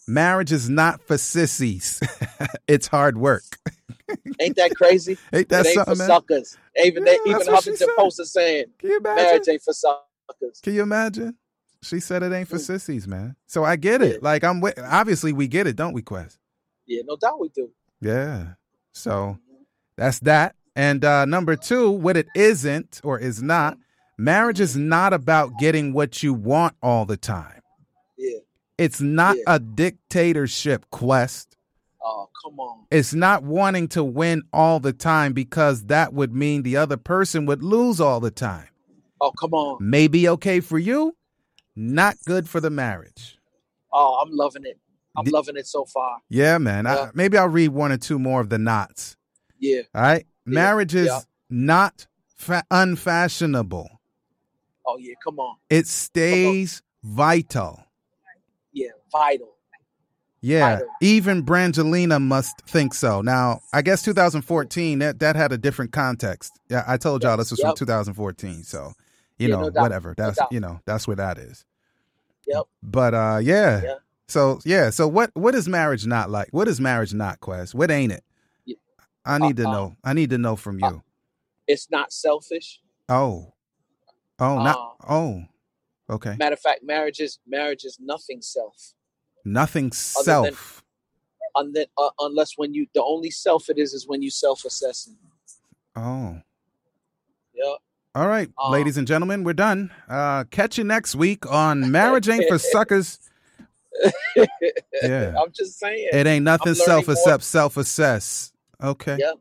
marriage 0.06 0.52
is 0.52 0.68
not 0.68 1.00
for 1.02 1.18
sissies. 1.18 2.00
it's 2.68 2.86
hard 2.86 3.16
work. 3.18 3.44
Ain't 4.40 4.56
that 4.56 4.74
crazy? 4.74 5.18
Ain't 5.32 5.48
that 5.48 5.66
it 5.66 5.70
ain't 5.78 5.84
for 5.84 5.94
man? 5.96 6.06
suckers. 6.08 6.56
Even 6.82 7.06
Yeah, 7.06 7.12
they, 7.24 7.30
even 7.30 7.38
that's 7.46 7.48
what 7.48 7.64
she 7.64 7.70
Huffington. 7.70 7.96
Post 7.96 8.20
is 8.20 8.32
saying 8.32 8.66
Can 8.78 8.90
you 8.90 8.98
imagine? 8.98 9.24
marriage 9.24 9.48
ain't 9.48 9.62
for 9.62 9.72
suckers. 9.72 10.60
Can 10.62 10.74
you 10.74 10.82
imagine? 10.82 11.36
She 11.82 12.00
said 12.00 12.22
it 12.22 12.32
ain't 12.32 12.48
for 12.48 12.56
Mm. 12.56 12.60
sissies, 12.66 13.06
man. 13.06 13.36
So 13.46 13.64
I 13.64 13.76
get 13.76 14.02
it. 14.02 14.14
Yeah. 14.14 14.18
Like 14.22 14.44
I'm 14.44 14.60
with, 14.60 14.78
obviously 14.78 15.32
we 15.32 15.48
get 15.48 15.66
it, 15.66 15.76
don't 15.76 15.92
we, 15.92 16.02
Quest? 16.02 16.38
Yeah, 16.86 17.02
no 17.06 17.16
doubt 17.16 17.40
we 17.40 17.48
do. 17.50 17.70
Yeah. 18.00 18.54
So 18.92 19.38
that's 19.96 20.18
that. 20.20 20.54
And 20.76 21.04
uh, 21.04 21.24
number 21.26 21.56
two, 21.56 21.90
what 21.90 22.16
it 22.16 22.26
isn't 22.34 23.00
or 23.04 23.18
is 23.18 23.42
not, 23.42 23.78
marriage 24.18 24.60
is 24.60 24.76
not 24.76 25.12
about 25.12 25.58
getting 25.58 25.92
what 25.92 26.22
you 26.22 26.34
want 26.34 26.74
all 26.82 27.04
the 27.04 27.16
time. 27.16 27.60
Yeah. 28.78 28.84
It's 28.84 29.00
not 29.00 29.36
Yeah. 29.36 29.42
a 29.54 29.58
dictatorship 29.58 30.86
quest. 30.90 31.56
Oh, 32.02 32.28
come 32.44 32.58
on. 32.60 32.86
It's 32.90 33.14
not 33.14 33.42
wanting 33.42 33.88
to 33.88 34.04
win 34.04 34.42
all 34.52 34.80
the 34.80 34.92
time 34.92 35.32
because 35.32 35.84
that 35.86 36.12
would 36.12 36.34
mean 36.34 36.62
the 36.62 36.76
other 36.76 36.96
person 36.96 37.46
would 37.46 37.62
lose 37.62 38.00
all 38.00 38.20
the 38.20 38.30
time. 38.30 38.68
Oh, 39.20 39.32
come 39.32 39.54
on. 39.54 39.78
Maybe 39.80 40.28
okay 40.28 40.60
for 40.60 40.78
you, 40.78 41.16
not 41.74 42.16
good 42.26 42.48
for 42.48 42.60
the 42.60 42.70
marriage. 42.70 43.38
Oh, 43.92 44.20
I'm 44.22 44.30
loving 44.36 44.64
it. 44.64 44.78
I'm 45.16 45.24
loving 45.26 45.56
it 45.56 45.66
so 45.66 45.84
far. 45.84 46.18
Yeah, 46.28 46.58
man. 46.58 46.86
I, 46.88 47.10
maybe 47.14 47.38
I'll 47.38 47.48
read 47.48 47.68
one 47.68 47.92
or 47.92 47.96
two 47.96 48.18
more 48.18 48.40
of 48.40 48.48
the 48.48 48.58
knots. 48.58 49.16
Yeah. 49.60 49.82
All 49.94 50.02
right. 50.02 50.26
Yeah, 50.46 50.52
Marriage 50.52 50.94
is 50.94 51.06
yeah. 51.06 51.20
not 51.48 52.06
fa- 52.36 52.64
unfashionable. 52.70 53.88
Oh, 54.84 54.98
yeah. 54.98 55.14
Come 55.22 55.38
on. 55.38 55.56
It 55.70 55.86
stays 55.86 56.82
vital. 57.04 57.83
Yeah. 59.14 59.20
Vital. 59.20 59.48
Yeah, 60.42 60.74
Vital. 60.76 60.88
even 61.00 61.42
Brangelina 61.44 62.20
must 62.20 62.60
think 62.66 62.92
so. 62.92 63.22
Now, 63.22 63.60
I 63.72 63.80
guess 63.80 64.02
2014 64.02 64.98
that 64.98 65.18
that 65.20 65.36
had 65.36 65.52
a 65.52 65.58
different 65.58 65.92
context. 65.92 66.52
Yeah, 66.68 66.84
I 66.86 66.98
told 66.98 67.22
y'all 67.22 67.38
this 67.38 67.50
was 67.50 67.60
from 67.60 67.74
2014, 67.74 68.62
so 68.64 68.92
you 69.38 69.48
Yeah, 69.48 69.54
know 69.56 69.68
no 69.70 69.82
whatever. 69.82 70.14
That's 70.16 70.36
doubt. 70.38 70.52
you 70.52 70.60
know 70.60 70.80
that's 70.84 71.06
where 71.06 71.16
that 71.16 71.38
is. 71.38 71.64
Yep. 72.46 72.64
But 72.82 73.14
uh, 73.14 73.38
yeah. 73.42 73.80
Yeah. 73.82 73.94
So 74.28 74.60
yeah. 74.66 74.90
So 74.90 75.08
what 75.08 75.30
what 75.34 75.54
is 75.54 75.66
marriage 75.66 76.06
not 76.06 76.28
like? 76.28 76.48
What 76.50 76.68
is 76.68 76.78
marriage 76.78 77.14
not, 77.14 77.40
Quest? 77.40 77.74
What 77.74 77.90
ain't 77.90 78.12
it? 78.12 78.22
Yeah. 78.66 78.76
I 79.24 79.38
need 79.38 79.56
to 79.56 79.64
Uh, 79.64 79.68
uh, 79.68 79.72
know. 79.72 79.96
I 80.04 80.12
need 80.12 80.28
to 80.30 80.38
know 80.38 80.56
from 80.56 80.78
you. 80.78 80.86
uh, 80.86 80.98
It's 81.66 81.90
not 81.90 82.12
selfish. 82.12 82.80
oh. 83.08 83.52
Oh, 84.38 84.56
not. 84.62 84.76
uh, 84.76 85.12
Oh. 85.14 85.44
Okay. 86.10 86.36
Matter 86.38 86.52
of 86.54 86.60
fact, 86.60 86.80
marriage 86.84 87.20
is 87.20 87.38
marriage 87.46 87.84
is 87.84 87.96
nothing 87.98 88.42
self. 88.42 88.92
Nothing 89.44 89.84
than- 89.86 89.92
self. 89.92 90.82
Unless, 91.56 91.86
uh, 91.96 92.10
unless 92.18 92.52
when 92.56 92.74
you 92.74 92.86
the 92.94 93.02
only 93.04 93.30
self 93.30 93.68
it 93.70 93.78
is 93.78 93.94
is 93.94 94.08
when 94.08 94.22
you 94.22 94.30
self 94.30 94.64
assessing. 94.64 95.16
Oh. 95.94 96.40
Yep. 97.54 97.78
All 98.16 98.26
right, 98.28 98.48
Uh, 98.58 98.70
ladies 98.70 98.96
and 98.96 99.06
gentlemen, 99.08 99.42
we're 99.44 99.52
done. 99.54 99.92
Uh, 100.08 100.44
catch 100.44 100.78
you 100.78 100.84
next 100.84 101.14
week 101.16 101.48
on 101.50 101.90
Marriage 101.90 102.28
Ain't 102.28 102.48
for 102.48 102.58
Suckers. 102.72 103.18
Yeah. 105.02 105.34
I'm 105.40 105.52
just 105.52 105.78
saying. 105.78 106.08
It 106.12 106.26
ain't 106.26 106.44
nothing 106.44 106.74
self 106.74 107.06
more. 107.06 107.14
except 107.14 107.42
self 107.44 107.76
assess. 107.76 108.52
Okay. 108.82 109.16
Yep. 109.18 109.34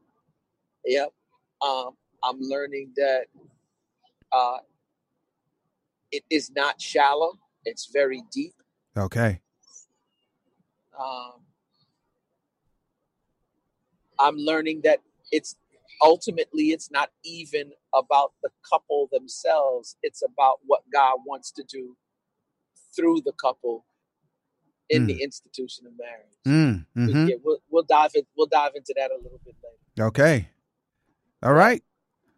Yep. 0.86 1.14
Um, 1.62 1.92
I'm 2.24 2.40
learning 2.40 2.92
that 2.96 3.26
uh, 4.32 4.58
it 6.12 6.24
is 6.30 6.52
not 6.56 6.80
shallow. 6.82 7.40
It's 7.66 7.88
very 7.92 8.24
deep. 8.32 8.54
Okay. 8.98 9.40
Um, 11.00 11.34
I'm 14.20 14.36
learning 14.38 14.82
that 14.84 15.00
it's 15.32 15.56
ultimately 16.02 16.66
it's 16.72 16.92
not 16.92 17.10
even 17.24 17.72
about 17.96 18.34
the 18.44 18.50
couple 18.70 19.10
themselves. 19.12 19.96
It's 20.04 20.22
about 20.22 20.58
what 20.66 20.82
God 20.92 21.18
wants 21.26 21.52
to 21.54 21.64
do 21.64 21.96
through 22.96 23.22
the 23.26 23.34
couple 23.34 23.86
in 24.90 25.04
Mm. 25.04 25.08
the 25.08 25.24
institution 25.24 25.88
of 25.88 25.94
marriage. 25.98 26.38
Mm, 26.46 26.86
We- 26.96 27.14
hmm 27.14 27.28
yeah, 27.28 27.36
we'll, 27.44 27.60
we'll 27.70 27.84
dive 27.84 28.12
in, 28.16 28.24
we'll 28.38 28.48
dive 28.48 28.74
into 28.76 28.94
that 28.98 29.12
a 29.12 29.16
little 29.16 29.40
bit 29.44 29.56
later. 29.64 30.08
Okay. 30.08 30.50
All 31.42 31.54
right. 31.54 31.84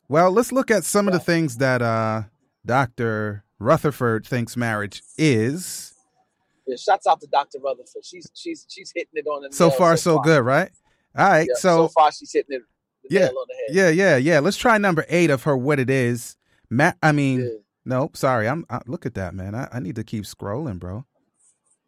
Well, 0.07 0.31
let's 0.31 0.51
look 0.51 0.69
at 0.71 0.83
some 0.83 1.07
of 1.07 1.13
the 1.13 1.19
things 1.19 1.57
that 1.57 1.81
uh, 1.81 2.23
Dr. 2.65 3.43
Rutherford 3.59 4.25
thinks 4.25 4.55
marriage 4.55 5.01
is. 5.17 5.94
Yeah, 6.67 6.75
shouts 6.77 7.05
out 7.07 7.21
to 7.21 7.27
Dr. 7.27 7.59
Rutherford. 7.63 8.03
She's 8.03 8.29
she's 8.33 8.65
she's 8.69 8.91
hitting 8.95 9.11
it 9.13 9.27
on 9.27 9.43
the 9.49 9.55
So 9.55 9.69
far, 9.69 9.97
so 9.97 10.19
good, 10.19 10.43
right? 10.43 10.69
All 11.17 11.27
right. 11.29 11.47
Yeah, 11.47 11.55
so, 11.57 11.85
so 11.85 11.87
far 11.89 12.11
she's 12.11 12.31
hitting 12.33 12.57
it 12.57 12.63
the 13.03 13.15
Yeah, 13.15 13.25
nail 13.27 13.37
on 13.37 13.45
the 13.47 13.55
head. 13.55 13.75
yeah, 13.75 13.89
yeah, 13.89 14.17
yeah. 14.17 14.39
Let's 14.39 14.57
try 14.57 14.77
number 14.77 15.05
eight 15.09 15.29
of 15.29 15.43
her. 15.43 15.55
What 15.55 15.79
it 15.79 15.89
is. 15.89 16.37
Ma- 16.69 16.93
I 17.03 17.11
mean, 17.11 17.41
Yeah. 17.41 17.47
nope. 17.85 18.17
Sorry. 18.17 18.47
I'm. 18.47 18.65
I, 18.69 18.81
look 18.87 19.05
at 19.05 19.13
that, 19.15 19.33
man. 19.35 19.53
I, 19.55 19.67
I 19.71 19.79
need 19.79 19.95
to 19.95 20.03
keep 20.03 20.23
scrolling, 20.23 20.79
bro. 20.79 21.05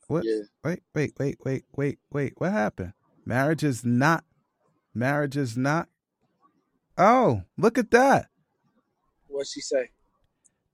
What? 0.07 0.23
Yeah. 0.25 0.41
Wait, 0.63 0.83
wait, 0.95 1.13
wait, 1.19 1.37
wait, 1.43 1.65
wait, 1.75 1.99
wait. 2.11 2.33
What 2.37 2.51
happened? 2.51 2.93
Marriage 3.25 3.63
is 3.63 3.83
not. 3.83 4.23
Marriage 4.93 5.35
is 5.37 5.57
not. 5.57 5.89
Oh, 6.97 7.41
look 7.57 7.77
at 7.77 7.91
that. 7.91 8.27
What'd 9.27 9.47
she 9.47 9.61
say? 9.61 9.89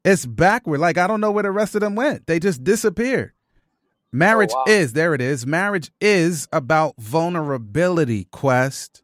It's 0.06 0.26
backward. 0.26 0.80
Like 0.80 0.98
I 0.98 1.08
don't 1.08 1.22
know 1.22 1.32
where 1.32 1.44
the 1.44 1.52
rest 1.52 1.76
of 1.76 1.82
them 1.82 1.96
went. 1.96 2.28
They 2.28 2.40
just 2.40 2.64
disappeared. 2.64 3.33
Marriage 4.14 4.52
wow. 4.54 4.64
is 4.68 4.94
there. 4.94 5.14
It 5.16 5.22
is. 5.22 5.46
Marriage 5.46 5.92
is 6.00 6.48
about 6.54 6.96
vulnerability. 7.00 8.26
Quest 8.32 9.02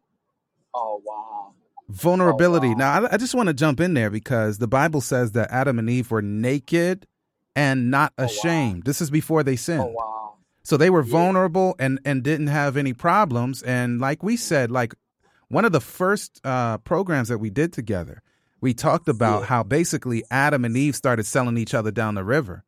Oh 0.72 1.02
wow. 1.04 1.52
vulnerability. 1.88 2.68
wow. 2.68 2.74
Now 2.74 2.92
I, 3.06 3.14
I 3.14 3.16
just 3.16 3.34
want 3.34 3.48
to 3.48 3.54
jump 3.54 3.80
in 3.80 3.94
there 3.94 4.08
because 4.10 4.58
the 4.58 4.68
Bible 4.68 5.00
says 5.00 5.32
that 5.32 5.50
Adam 5.50 5.78
and 5.78 5.90
Eve 5.90 6.10
were 6.10 6.22
naked 6.22 7.06
and 7.56 7.90
not 7.90 8.12
Oh, 8.16 8.22
wow. 8.22 8.26
ashamed. 8.28 8.84
This 8.84 9.00
is 9.00 9.10
before 9.10 9.42
they 9.42 9.56
sinned. 9.56 9.82
Oh 9.82 9.86
wow. 9.92 10.34
So 10.62 10.76
they 10.76 10.90
were 10.90 11.02
Yeah. 11.02 11.10
vulnerable 11.10 11.74
and 11.80 11.98
and 12.04 12.22
didn't 12.22 12.46
have 12.46 12.76
any 12.76 12.92
problems. 12.92 13.62
And 13.62 14.00
like 14.00 14.22
we 14.22 14.36
said, 14.36 14.70
like 14.70 14.94
one 15.48 15.64
of 15.64 15.72
the 15.72 15.80
first 15.80 16.40
uh, 16.44 16.78
programs 16.78 17.26
that 17.28 17.38
we 17.38 17.50
did 17.50 17.72
together, 17.72 18.22
we 18.60 18.72
talked 18.74 19.08
about 19.08 19.40
Yeah. 19.40 19.46
how 19.46 19.62
basically 19.64 20.22
Adam 20.30 20.64
and 20.64 20.76
Eve 20.76 20.94
started 20.94 21.26
selling 21.26 21.56
each 21.58 21.74
other 21.74 21.90
down 21.90 22.14
the 22.14 22.22
river. 22.24 22.62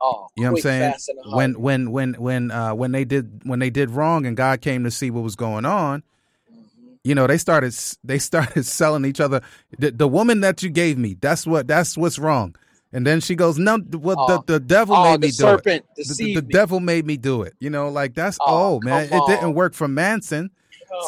Oh, 0.00 0.28
You 0.36 0.44
know 0.44 0.52
what 0.52 0.58
I'm 0.58 0.62
saying? 0.62 0.92
fast, 0.92 1.08
and 1.10 1.18
a 1.24 1.36
When 1.36 1.60
when 1.60 1.90
when 1.90 2.14
when 2.14 2.50
uh, 2.50 2.74
when 2.74 2.92
they 2.92 3.04
did 3.04 3.42
when 3.44 3.58
they 3.58 3.70
did 3.70 3.90
wrong 3.90 4.26
and 4.26 4.36
God 4.36 4.60
came 4.60 4.84
to 4.84 4.90
see 4.90 5.10
what 5.10 5.22
was 5.22 5.36
going 5.36 5.64
on, 5.66 6.02
Mhm. 6.50 6.96
you 7.04 7.14
know 7.14 7.26
they 7.26 7.38
started 7.38 7.74
they 8.04 8.18
started 8.18 8.64
selling 8.78 9.04
each 9.04 9.20
other. 9.20 9.42
The, 9.78 9.90
the 9.90 10.08
woman 10.08 10.40
that 10.40 10.62
you 10.62 10.70
gave 10.70 10.96
me, 10.98 11.16
that's 11.20 11.46
what 11.46 11.66
that's 11.66 11.96
what's 11.96 12.18
wrong. 12.18 12.56
And 12.92 13.06
then 13.06 13.20
she 13.20 13.36
goes, 13.36 13.56
no, 13.56 13.78
well, 13.92 14.16
Oh. 14.18 14.26
the, 14.26 14.54
the 14.54 14.60
devil 14.60 14.96
Oh, 14.96 15.02
made 15.04 15.20
the 15.20 15.26
me 15.28 15.32
do 15.32 15.44
it. 15.46 15.56
serpent 15.58 15.84
The, 15.96 16.14
the, 16.14 16.34
the 16.36 16.42
devil 16.42 16.80
made 16.80 17.06
me 17.06 17.16
do 17.16 17.42
it. 17.42 17.54
You 17.60 17.70
know, 17.70 17.88
like 17.88 18.14
that's 18.14 18.36
Oh, 18.40 18.76
oh, 18.76 18.80
man, 18.80 19.04
it 19.12 19.26
didn't 19.26 19.54
work 19.54 19.74
for 19.74 19.86
Manson. 19.86 20.50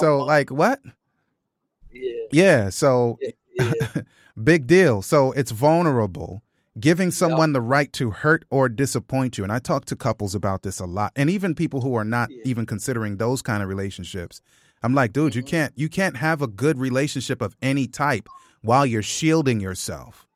So 0.01 0.19
like 0.23 0.51
what? 0.51 0.81
yeah, 1.91 2.11
Yeah, 2.31 2.69
so 2.71 3.19
yeah, 3.21 3.31
yeah. 3.55 4.03
big 4.45 4.67
deal. 4.67 5.03
So 5.03 5.33
it's 5.33 5.51
vulnerable, 5.51 6.42
giving 6.81 7.11
someone 7.11 7.53
the 7.53 7.61
right 7.61 7.93
to 7.95 8.11
hurt 8.11 8.45
or 8.51 8.69
disappoint 8.69 9.37
you. 9.39 9.45
And 9.45 9.53
I 9.53 9.59
talk 9.59 9.85
to 9.87 9.97
couples 9.97 10.35
about 10.35 10.63
this 10.63 10.81
a 10.81 10.87
lot, 10.87 11.13
and 11.17 11.29
even 11.29 11.55
people 11.55 11.81
who 11.83 11.95
are 11.95 12.05
not 12.05 12.31
Yeah. 12.31 12.39
even 12.45 12.67
considering 12.67 13.17
those 13.19 13.43
kind 13.43 13.63
of 13.63 13.69
relationships. 13.69 14.41
I'm 14.83 14.95
like, 14.95 15.13
dude, 15.13 15.35
you 15.35 15.43
Mhm. 15.43 15.47
can't 15.47 15.73
you 15.77 15.89
can't 15.89 16.17
have 16.17 16.43
a 16.43 16.47
good 16.49 16.79
relationship 16.79 17.41
of 17.43 17.55
any 17.63 17.87
type 17.87 18.29
while 18.63 18.87
you're 18.87 19.03
shielding 19.03 19.61
yourself. 19.61 20.27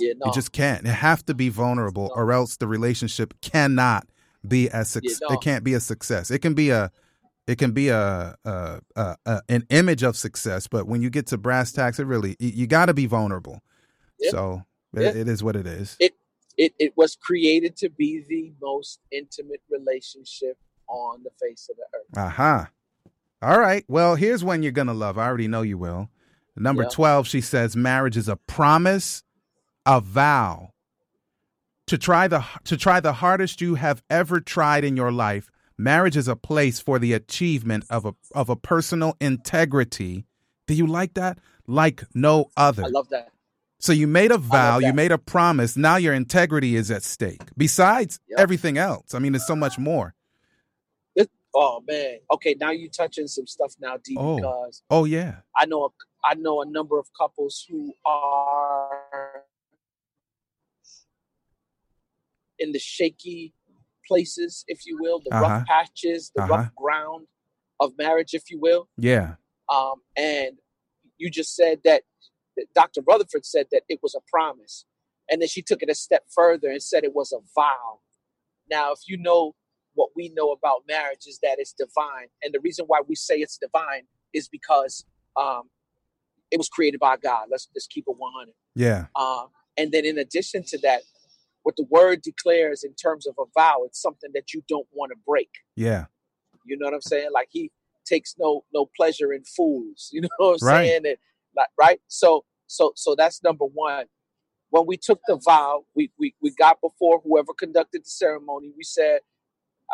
yeah. 0.00 0.12
No, 0.16 0.26
You 0.26 0.32
just 0.32 0.52
can't. 0.52 0.84
You 0.86 0.92
have 0.92 1.26
to 1.26 1.34
be 1.34 1.48
vulnerable, 1.48 2.04
No. 2.14 2.22
or 2.22 2.32
else 2.32 2.56
the 2.56 2.68
relationship 2.68 3.34
cannot 3.40 4.06
be 4.46 4.68
a 4.68 4.84
success. 4.84 5.18
no. 5.28 5.34
It 5.34 5.40
can't 5.42 5.64
be 5.64 5.74
a 5.74 5.80
success. 5.80 6.30
It 6.30 6.38
can 6.38 6.54
be 6.54 6.70
a, 6.70 6.92
it 7.48 7.58
can 7.58 7.72
be 7.72 7.88
a, 7.88 8.36
a, 8.44 8.80
a, 8.94 9.16
a 9.26 9.42
an 9.48 9.64
image 9.70 10.02
of 10.04 10.16
success, 10.16 10.68
but 10.68 10.86
when 10.86 11.02
you 11.02 11.10
get 11.10 11.26
to 11.26 11.36
brass 11.38 11.72
tacks, 11.72 11.98
it 11.98 12.04
really 12.06 12.36
you, 12.38 12.48
you 12.50 12.66
got 12.68 12.86
to 12.86 12.94
be 12.94 13.06
vulnerable. 13.06 13.60
Yep. 14.20 14.30
So 14.30 14.62
it- 14.94 15.16
it 15.16 15.28
is 15.28 15.42
what 15.42 15.56
it 15.56 15.66
is. 15.66 15.96
it 16.00 16.14
it 16.56 16.74
it 16.78 16.96
was 16.96 17.14
created 17.16 17.76
to 17.76 17.88
be 17.88 18.24
the 18.28 18.52
most 18.60 18.98
intimate 19.12 19.62
relationship 19.70 20.58
on 20.88 21.22
the 21.22 21.30
face 21.40 21.68
of 21.70 21.76
the 21.76 21.84
earth. 21.98 22.06
Aha. 22.16 22.70
All 23.40 23.60
right. 23.60 23.84
Well, 23.86 24.16
here's 24.16 24.42
one 24.42 24.62
you're 24.64 24.72
gonna 24.72 24.94
love. 24.94 25.16
I 25.18 25.26
already 25.26 25.46
know 25.48 25.62
you 25.62 25.78
will. 25.78 26.10
Number 26.56 26.82
Yeah. 26.82 26.88
twelve, 26.88 27.28
she 27.28 27.40
says, 27.40 27.76
marriage 27.76 28.16
is 28.16 28.26
a 28.28 28.34
promise, 28.36 29.22
a 29.86 30.00
vow. 30.00 30.72
To 31.86 31.96
try 31.96 32.26
the 32.28 32.44
to 32.64 32.76
try 32.76 32.98
the 33.00 33.14
hardest 33.14 33.60
you 33.60 33.76
have 33.76 34.02
ever 34.10 34.40
tried 34.40 34.82
in 34.84 34.96
your 34.96 35.12
life, 35.12 35.50
marriage 35.78 36.16
is 36.16 36.26
a 36.28 36.34
place 36.36 36.80
for 36.80 36.98
the 36.98 37.12
achievement 37.12 37.84
of 37.88 38.04
a 38.04 38.14
of 38.34 38.48
a 38.50 38.56
personal 38.56 39.16
integrity. 39.20 40.26
Do 40.66 40.74
you 40.74 40.86
like 40.86 41.14
that? 41.14 41.38
Like 41.66 42.02
no 42.14 42.50
other. 42.56 42.82
I 42.84 42.88
love 42.88 43.08
that. 43.10 43.30
So 43.80 43.92
you 43.92 44.06
made 44.08 44.32
a 44.32 44.38
vow, 44.38 44.78
you 44.78 44.92
made 44.92 45.12
a 45.12 45.18
promise. 45.18 45.76
Now 45.76 45.96
your 45.96 46.12
integrity 46.14 46.74
is 46.74 46.90
at 46.90 47.04
stake. 47.04 47.42
Besides 47.56 48.18
Yep. 48.28 48.40
everything 48.40 48.76
else, 48.76 49.14
I 49.14 49.20
mean, 49.20 49.32
there's 49.32 49.46
so 49.46 49.54
much 49.54 49.78
more. 49.78 50.14
It- 51.14 51.30
oh 51.54 51.82
man. 51.86 52.18
Okay, 52.32 52.56
now 52.58 52.70
you're 52.70 52.90
touching 52.90 53.28
some 53.28 53.46
stuff 53.46 53.74
now, 53.78 53.96
D. 54.02 54.16
Oh. 54.18 54.36
Because 54.36 54.82
Oh 54.90 55.04
yeah, 55.04 55.42
I 55.54 55.66
know 55.66 55.84
a, 55.84 55.88
I 56.24 56.34
know 56.34 56.60
a 56.62 56.66
number 56.66 56.98
of 56.98 57.06
couples 57.16 57.64
who 57.68 57.94
are 58.04 59.44
in 62.58 62.72
the 62.72 62.80
shaky 62.80 63.54
places, 64.08 64.64
if 64.66 64.84
you 64.86 64.98
will, 65.00 65.20
the 65.20 65.30
Uh-huh. 65.32 65.42
rough 65.42 65.66
patches, 65.66 66.32
the 66.34 66.42
Uh-huh. 66.42 66.52
rough 66.56 66.74
ground 66.74 67.28
of 67.78 67.96
marriage, 67.96 68.34
if 68.34 68.50
you 68.50 68.58
will. 68.58 68.88
yeah, 68.96 69.36
Um, 69.68 70.02
and 70.16 70.58
you 71.18 71.30
just 71.30 71.54
said 71.54 71.80
that 71.84 72.02
that 72.02 72.02
Dr. 72.74 73.02
Rutherford 73.06 73.46
said 73.46 73.66
that 73.72 73.82
it 73.88 74.00
was 74.02 74.14
a 74.14 74.20
promise. 74.30 74.84
And 75.30 75.40
then 75.42 75.48
she 75.48 75.62
took 75.62 75.82
it 75.82 75.90
a 75.90 75.94
step 75.94 76.24
further 76.34 76.68
and 76.70 76.82
said 76.82 77.04
it 77.04 77.14
was 77.14 77.32
a 77.32 77.38
vow. 77.54 78.00
Now, 78.70 78.92
if 78.92 79.00
you 79.06 79.18
know 79.18 79.54
what 79.94 80.10
we 80.16 80.30
know 80.34 80.52
about 80.52 80.82
marriage 80.88 81.26
is 81.26 81.38
that 81.42 81.56
it's 81.58 81.72
divine. 81.72 82.28
And 82.42 82.54
the 82.54 82.60
reason 82.60 82.84
why 82.86 83.00
we 83.06 83.14
say 83.16 83.36
it's 83.36 83.58
divine 83.58 84.04
is 84.32 84.48
because 84.48 85.04
um, 85.36 85.64
it 86.50 86.58
was 86.58 86.68
created 86.68 87.00
by 87.00 87.16
God. 87.16 87.46
Let's 87.50 87.66
just 87.74 87.90
keep 87.90 88.04
it 88.08 88.14
100. 88.16 88.54
yeah, 88.74 89.06
Um, 89.16 89.48
and 89.76 89.92
then 89.92 90.04
in 90.04 90.18
addition 90.18 90.64
to 90.68 90.78
that, 90.78 91.02
what 91.62 91.76
the 91.76 91.86
word 91.90 92.22
declares 92.22 92.84
in 92.84 92.94
terms 92.94 93.26
of 93.26 93.34
a 93.38 93.44
vow, 93.58 93.82
it's 93.84 94.00
something 94.00 94.30
that 94.34 94.54
you 94.54 94.62
don't 94.68 94.86
want 94.92 95.12
to 95.12 95.16
break. 95.26 95.50
yeah. 95.76 96.06
You 96.64 96.76
know 96.78 96.86
what 96.86 96.94
I'm 96.94 97.00
saying? 97.00 97.28
Like 97.32 97.48
he 97.50 97.70
takes 98.04 98.34
no 98.38 98.64
no 98.74 98.88
pleasure 98.96 99.32
in 99.32 99.44
fools. 99.44 100.10
You 100.12 100.22
know 100.22 100.28
what 100.38 100.58
I'm 100.62 100.68
Right. 100.68 100.84
saying? 100.86 101.06
And 101.06 101.16
like 101.56 101.68
right. 101.78 102.00
So 102.08 102.44
so 102.66 102.92
so 102.96 103.14
that's 103.16 103.42
number 103.42 103.64
one. 103.64 104.06
When 104.70 104.86
we 104.86 104.96
took 104.98 105.20
the 105.26 105.36
vow, 105.36 105.84
we 105.94 106.10
we 106.18 106.34
we 106.42 106.50
got 106.50 106.80
before 106.80 107.20
whoever 107.24 107.52
conducted 107.54 108.02
the 108.04 108.10
ceremony. 108.10 108.70
We 108.76 108.84
said, 108.84 109.20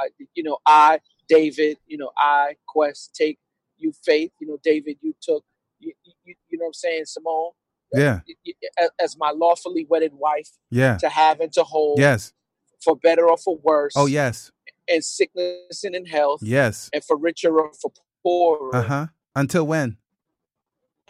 uh, 0.02 0.08
you 0.34 0.42
know, 0.42 0.58
I 0.66 1.00
David, 1.28 1.78
you 1.86 1.96
know, 1.98 2.10
I 2.18 2.56
Quest 2.68 3.14
take 3.14 3.38
you 3.76 3.92
Faith. 4.04 4.32
You 4.40 4.48
know, 4.48 4.58
David, 4.62 4.96
you 5.00 5.14
took. 5.22 5.44
You, 5.80 5.92
you, 6.24 6.34
you 6.48 6.58
know 6.58 6.64
what 6.64 6.68
I'm 6.68 6.72
saying, 6.74 7.04
Simone? 7.06 7.50
Yeah. 7.92 8.20
As- 8.80 8.90
As 9.00 9.16
my 9.18 9.30
lawfully 9.30 9.86
wedded 9.88 10.12
wife 10.14 10.48
Yeah. 10.70 10.96
to 10.96 11.08
have 11.08 11.40
and 11.40 11.52
to 11.52 11.62
hold 11.62 11.98
Yes. 11.98 12.32
for 12.82 12.96
better 12.96 13.28
or 13.28 13.36
for 13.36 13.56
worse, 13.58 13.92
Oh 13.96 14.06
yes, 14.06 14.50
And 14.88 15.04
sickness 15.04 15.84
and 15.84 15.94
in 15.94 16.06
health, 16.06 16.40
yes. 16.42 16.88
and 16.92 17.04
for 17.04 17.16
richer 17.18 17.58
or 17.60 17.72
for 17.74 17.92
poorer. 18.22 18.74
Uh 18.74 18.82
huh. 18.82 19.06
Until 19.36 19.66
when? 19.66 19.98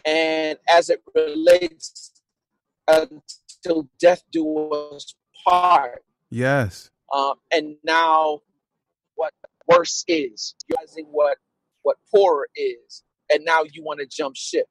And 0.05 0.57
as 0.69 0.89
it 0.89 1.01
relates 1.15 2.11
until 2.87 3.87
death 3.99 4.23
do 4.31 4.47
us 4.71 5.15
part. 5.47 6.03
Yes. 6.29 6.91
Um, 7.13 7.35
and 7.51 7.75
now 7.83 8.41
what 9.15 9.33
worse 9.67 10.03
is 10.07 10.55
realizing 10.69 11.05
what 11.11 11.37
what 11.83 11.97
poorer 12.13 12.47
is 12.55 13.03
and 13.31 13.43
now 13.45 13.61
you 13.71 13.83
want 13.83 13.99
to 13.99 14.05
jump 14.05 14.35
ship 14.35 14.67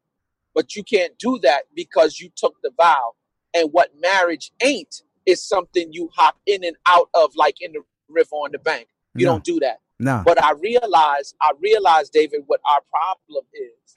but 0.55 0.77
you 0.77 0.83
can't 0.85 1.17
do 1.19 1.39
that 1.43 1.63
because 1.75 2.21
you 2.21 2.29
took 2.37 2.55
the 2.63 2.71
vow 2.77 3.13
and 3.55 3.71
what 3.73 3.91
marriage 4.01 4.53
ain't 4.63 5.03
is 5.27 5.43
something 5.43 5.93
you 5.93 6.11
hop 6.15 6.37
in 6.47 6.63
and 6.65 6.77
out 6.87 7.09
of 7.15 7.33
like 7.37 7.57
in 7.61 7.73
the 7.73 7.81
river 8.09 8.35
on 8.35 8.51
the 8.53 8.59
bank 8.59 8.89
you 9.15 9.27
No. 9.27 9.33
don't 9.33 9.45
do 9.45 9.59
that 9.61 9.81
No. 9.99 10.23
but 10.25 10.43
i 10.43 10.53
realize 10.53 11.35
i 11.41 11.53
realize 11.61 12.11
david 12.11 12.43
what 12.47 12.61
our 12.71 12.81
problem 12.91 13.45
is 13.55 13.97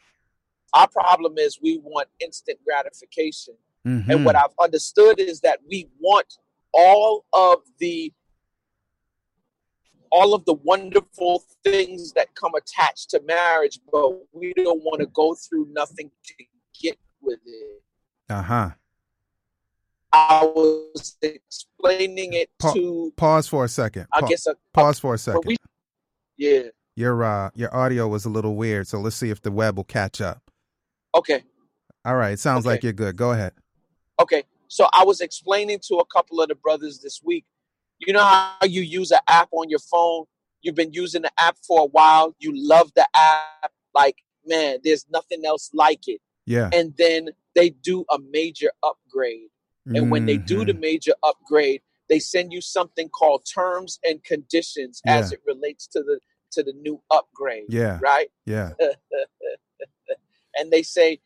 our 0.73 0.87
problem 0.89 1.37
is 1.37 1.59
we 1.61 1.77
want 1.83 2.07
instant 2.19 2.59
gratification 2.65 3.55
Mhm. 3.85 4.09
and 4.09 4.25
what 4.25 4.35
I've 4.35 4.53
understood 4.61 5.19
is 5.19 5.39
that 5.41 5.59
we 5.69 5.89
want 5.99 6.37
all 6.73 7.25
of 7.33 7.59
the 7.79 8.13
all 10.11 10.33
of 10.33 10.45
the 10.45 10.53
wonderful 10.53 11.43
things 11.65 12.13
that 12.13 12.33
come 12.33 12.53
attached 12.55 13.09
to 13.09 13.19
marriage, 13.21 13.79
but 13.91 14.09
we 14.33 14.53
don't 14.53 14.81
want 14.83 15.01
to 15.01 15.05
go 15.07 15.35
through 15.35 15.67
nothing 15.71 16.09
to 16.23 16.33
get 16.81 16.97
with 17.21 17.39
it. 17.45 17.83
Uh 18.29 18.41
huh. 18.41 18.69
I 20.13 20.45
was 20.45 21.17
explaining 21.21 22.33
it 22.33 22.49
Pa- 22.57 22.73
to 22.73 23.13
Pause 23.17 23.47
for 23.49 23.65
a 23.65 23.69
second. 23.69 24.07
I 24.13 24.21
guess 24.21 24.47
a, 24.47 24.55
pause 24.73 24.97
for 24.99 25.13
a 25.13 25.17
second. 25.17 25.43
we 25.45 25.57
yeah. 26.37 26.69
Your 26.95 27.23
uh 27.23 27.49
your 27.53 27.75
audio 27.75 28.07
was 28.07 28.25
a 28.25 28.29
little 28.29 28.55
weird, 28.55 28.87
so 28.87 28.99
let's 28.99 29.15
see 29.17 29.29
if 29.29 29.41
the 29.41 29.51
web 29.51 29.75
will 29.77 29.83
catch 29.83 30.21
up. 30.21 30.46
Okay. 31.17 31.43
All 32.05 32.15
right, 32.15 32.37
sounds 32.37 32.65
Okay. 32.65 32.75
like 32.75 32.83
you're 32.83 32.93
good. 32.93 33.15
Go 33.15 33.31
ahead. 33.31 33.53
Okay. 34.19 34.43
So 34.67 34.87
I 34.93 35.03
was 35.03 35.21
explaining 35.21 35.79
to 35.87 35.95
a 35.95 36.05
couple 36.05 36.41
of 36.41 36.49
the 36.49 36.55
brothers 36.55 36.99
this 36.99 37.21
week. 37.23 37.45
You 37.99 38.13
know 38.13 38.23
how 38.23 38.65
you 38.65 38.81
use 38.81 39.11
an 39.11 39.19
app 39.27 39.49
on 39.51 39.69
your 39.69 39.79
phone? 39.79 40.25
You've 40.61 40.75
been 40.75 40.93
using 40.93 41.23
the 41.23 41.31
app 41.39 41.57
for 41.67 41.81
a 41.81 41.85
while. 41.85 42.35
You 42.39 42.51
love 42.55 42.91
the 42.95 43.05
app. 43.15 43.71
Like, 43.95 44.17
man, 44.45 44.77
there's 44.83 45.05
nothing 45.09 45.43
else 45.45 45.69
like 45.73 46.07
it. 46.07 46.21
Yeah. 46.45 46.69
And 46.73 46.93
then 46.97 47.29
they 47.55 47.69
do 47.71 48.05
a 48.11 48.19
major 48.19 48.71
upgrade. 48.83 49.49
And 49.87 50.11
when 50.11 50.25
they 50.25 50.37
do 50.37 50.65
the 50.65 50.73
Mhm. 50.73 50.79
major 50.81 51.13
upgrade, 51.23 51.81
they 52.09 52.19
send 52.19 52.51
you 52.51 52.59
something 52.59 53.07
called 53.09 53.45
terms 53.45 53.99
and 54.05 54.21
conditions 54.23 55.01
as 55.05 55.31
it 55.31 55.41
relates 55.45 55.87
to 55.87 56.03
the 56.03 56.19
to 56.51 56.63
the 56.63 56.73
new 56.73 57.01
upgrade. 57.11 57.65
Yeah. 57.69 57.99
Right? 58.01 58.29
Yeah. 58.45 58.71
and 60.57 60.71
they 60.71 60.83
say 60.83 61.19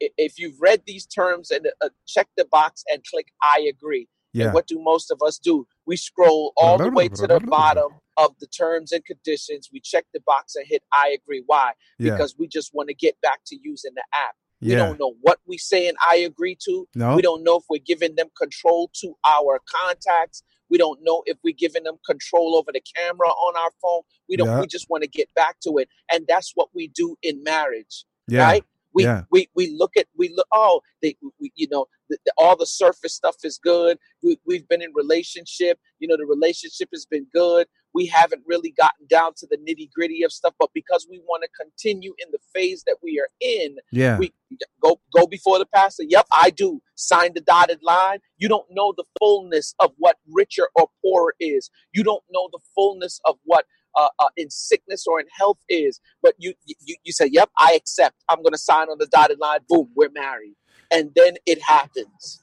if 0.00 0.38
you've 0.38 0.60
read 0.60 0.82
these 0.86 1.06
terms 1.06 1.50
and 1.50 1.68
uh, 1.82 1.88
check 2.06 2.28
the 2.36 2.46
box 2.50 2.84
and 2.90 3.02
click 3.04 3.28
I 3.42 3.66
agree. 3.68 4.08
Yeah. 4.32 4.46
And 4.46 4.54
what 4.54 4.66
do 4.68 4.80
most 4.80 5.10
of 5.10 5.20
us 5.26 5.38
do? 5.38 5.66
We 5.86 5.96
scroll 5.96 6.52
all 6.56 6.78
the 6.78 6.90
way 6.90 7.08
to 7.08 7.26
the 7.26 7.40
bottom 7.40 7.88
of 8.16 8.32
the 8.40 8.46
terms 8.46 8.92
and 8.92 9.04
conditions. 9.04 9.68
We 9.72 9.80
check 9.80 10.06
the 10.14 10.20
box 10.24 10.54
and 10.54 10.64
hit 10.66 10.82
I 10.92 11.16
agree. 11.20 11.42
Why? 11.46 11.72
Yeah. 11.98 12.12
Because 12.12 12.36
we 12.38 12.46
just 12.46 12.70
want 12.72 12.88
to 12.88 12.94
get 12.94 13.20
back 13.20 13.40
to 13.46 13.56
using 13.60 13.92
the 13.94 14.04
app. 14.14 14.34
Yeah. 14.60 14.68
We 14.68 14.76
don't 14.76 15.00
know 15.00 15.14
what 15.20 15.40
we 15.46 15.58
say 15.58 15.88
and 15.88 15.96
I 16.08 16.16
agree 16.16 16.56
to. 16.66 16.86
No. 16.94 17.16
We 17.16 17.22
don't 17.22 17.42
know 17.42 17.56
if 17.56 17.64
we're 17.68 17.82
giving 17.84 18.14
them 18.14 18.28
control 18.38 18.90
to 19.00 19.14
our 19.26 19.60
contacts. 19.66 20.42
We 20.70 20.78
don't 20.78 21.00
know 21.02 21.22
if 21.26 21.36
we're 21.42 21.54
giving 21.58 21.82
them 21.82 21.96
control 22.06 22.54
over 22.56 22.70
the 22.72 22.82
camera 22.96 23.28
on 23.28 23.56
our 23.56 23.70
phone. 23.82 24.02
We 24.28 24.36
don't. 24.36 24.46
Yeah. 24.46 24.60
We 24.60 24.68
just 24.68 24.88
want 24.88 25.02
to 25.02 25.08
get 25.08 25.28
back 25.34 25.56
to 25.64 25.78
it, 25.78 25.88
and 26.12 26.24
that's 26.28 26.52
what 26.54 26.68
we 26.72 26.86
do 26.86 27.16
in 27.22 27.42
marriage 27.42 28.04
Yeah. 28.28 28.44
right? 28.44 28.64
We, 28.92 29.04
Yeah. 29.04 29.22
we 29.30 29.48
we 29.54 29.70
look 29.76 29.96
at 29.96 30.06
we 30.18 30.30
look 30.34 30.46
oh 30.52 30.80
they 31.02 31.16
we, 31.40 31.52
you 31.54 31.68
know 31.70 31.86
the, 32.08 32.18
the, 32.26 32.32
all 32.38 32.56
the 32.56 32.66
surface 32.66 33.14
stuff 33.14 33.36
is 33.44 33.58
good. 33.62 33.98
We, 34.22 34.38
we've 34.46 34.66
been 34.68 34.82
in 34.82 34.90
relationship. 34.94 35.78
You 36.00 36.08
know 36.08 36.16
the 36.16 36.26
relationship 36.26 36.88
has 36.92 37.06
been 37.06 37.26
good. 37.32 37.66
We 37.92 38.06
haven't 38.06 38.42
really 38.46 38.70
gotten 38.70 39.06
down 39.08 39.32
to 39.38 39.46
the 39.50 39.56
nitty 39.58 39.90
gritty 39.92 40.22
of 40.22 40.32
stuff, 40.32 40.54
but 40.60 40.70
because 40.74 41.06
we 41.10 41.18
want 41.20 41.42
to 41.42 41.48
continue 41.60 42.14
in 42.18 42.28
the 42.30 42.38
phase 42.54 42.84
that 42.86 42.96
we 43.02 43.18
are 43.20 43.28
in, 43.40 43.76
Yeah. 43.92 44.18
we 44.18 44.32
go 44.82 45.00
go 45.16 45.26
before 45.26 45.58
the 45.58 45.66
pastor. 45.66 46.04
Yep, 46.08 46.26
I 46.32 46.50
do. 46.50 46.80
Sign 46.96 47.32
the 47.34 47.40
dotted 47.40 47.80
line. 47.82 48.18
You 48.38 48.48
don't 48.48 48.66
know 48.70 48.92
the 48.96 49.04
fullness 49.18 49.74
of 49.80 49.92
what 49.98 50.16
richer 50.30 50.68
or 50.76 50.88
poorer 51.02 51.34
is. 51.40 51.70
You 51.92 52.02
don't 52.04 52.22
know 52.30 52.48
the 52.52 52.60
fullness 52.74 53.20
of 53.24 53.36
what 53.44 53.64
uh, 53.98 54.08
uh, 54.18 54.28
in 54.36 54.50
sickness 54.50 55.06
or 55.06 55.20
in 55.20 55.26
health 55.36 55.58
is. 55.68 56.00
But 56.22 56.34
you 56.38 56.54
you 56.66 56.96
you 57.04 57.12
say, 57.12 57.26
"Yep, 57.30 57.50
I 57.58 57.74
accept. 57.74 58.16
I'm 58.28 58.42
going 58.42 58.52
to 58.52 58.58
sign 58.58 58.88
on 58.88 58.98
the 58.98 59.06
dotted 59.06 59.38
line." 59.40 59.60
Boom, 59.68 59.88
we're 59.94 60.10
married, 60.10 60.54
and 60.90 61.10
then 61.16 61.34
it 61.46 61.60
happens. 61.62 62.42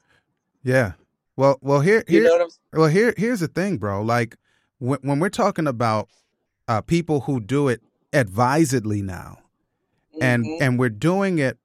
yeah. 0.62 0.92
Well, 1.36 1.58
well 1.60 1.80
here 1.80 2.02
You 2.08 2.20
here 2.22 2.38
know? 2.38 2.48
Well, 2.72 2.88
here 2.88 3.14
here's 3.16 3.40
the 3.40 3.48
thing, 3.48 3.78
bro. 3.78 4.02
Like 4.02 4.36
when 4.78 4.98
when 5.02 5.20
we're 5.20 5.28
talking 5.28 5.66
about 5.68 6.08
uh, 6.66 6.80
people 6.80 7.20
who 7.20 7.40
do 7.40 7.68
it 7.68 7.80
advisedly 8.12 9.02
now, 9.02 9.38
and 10.20 10.44
Mhm. 10.44 10.58
and 10.60 10.78
we're 10.78 10.88
doing 10.90 11.38
it 11.38 11.58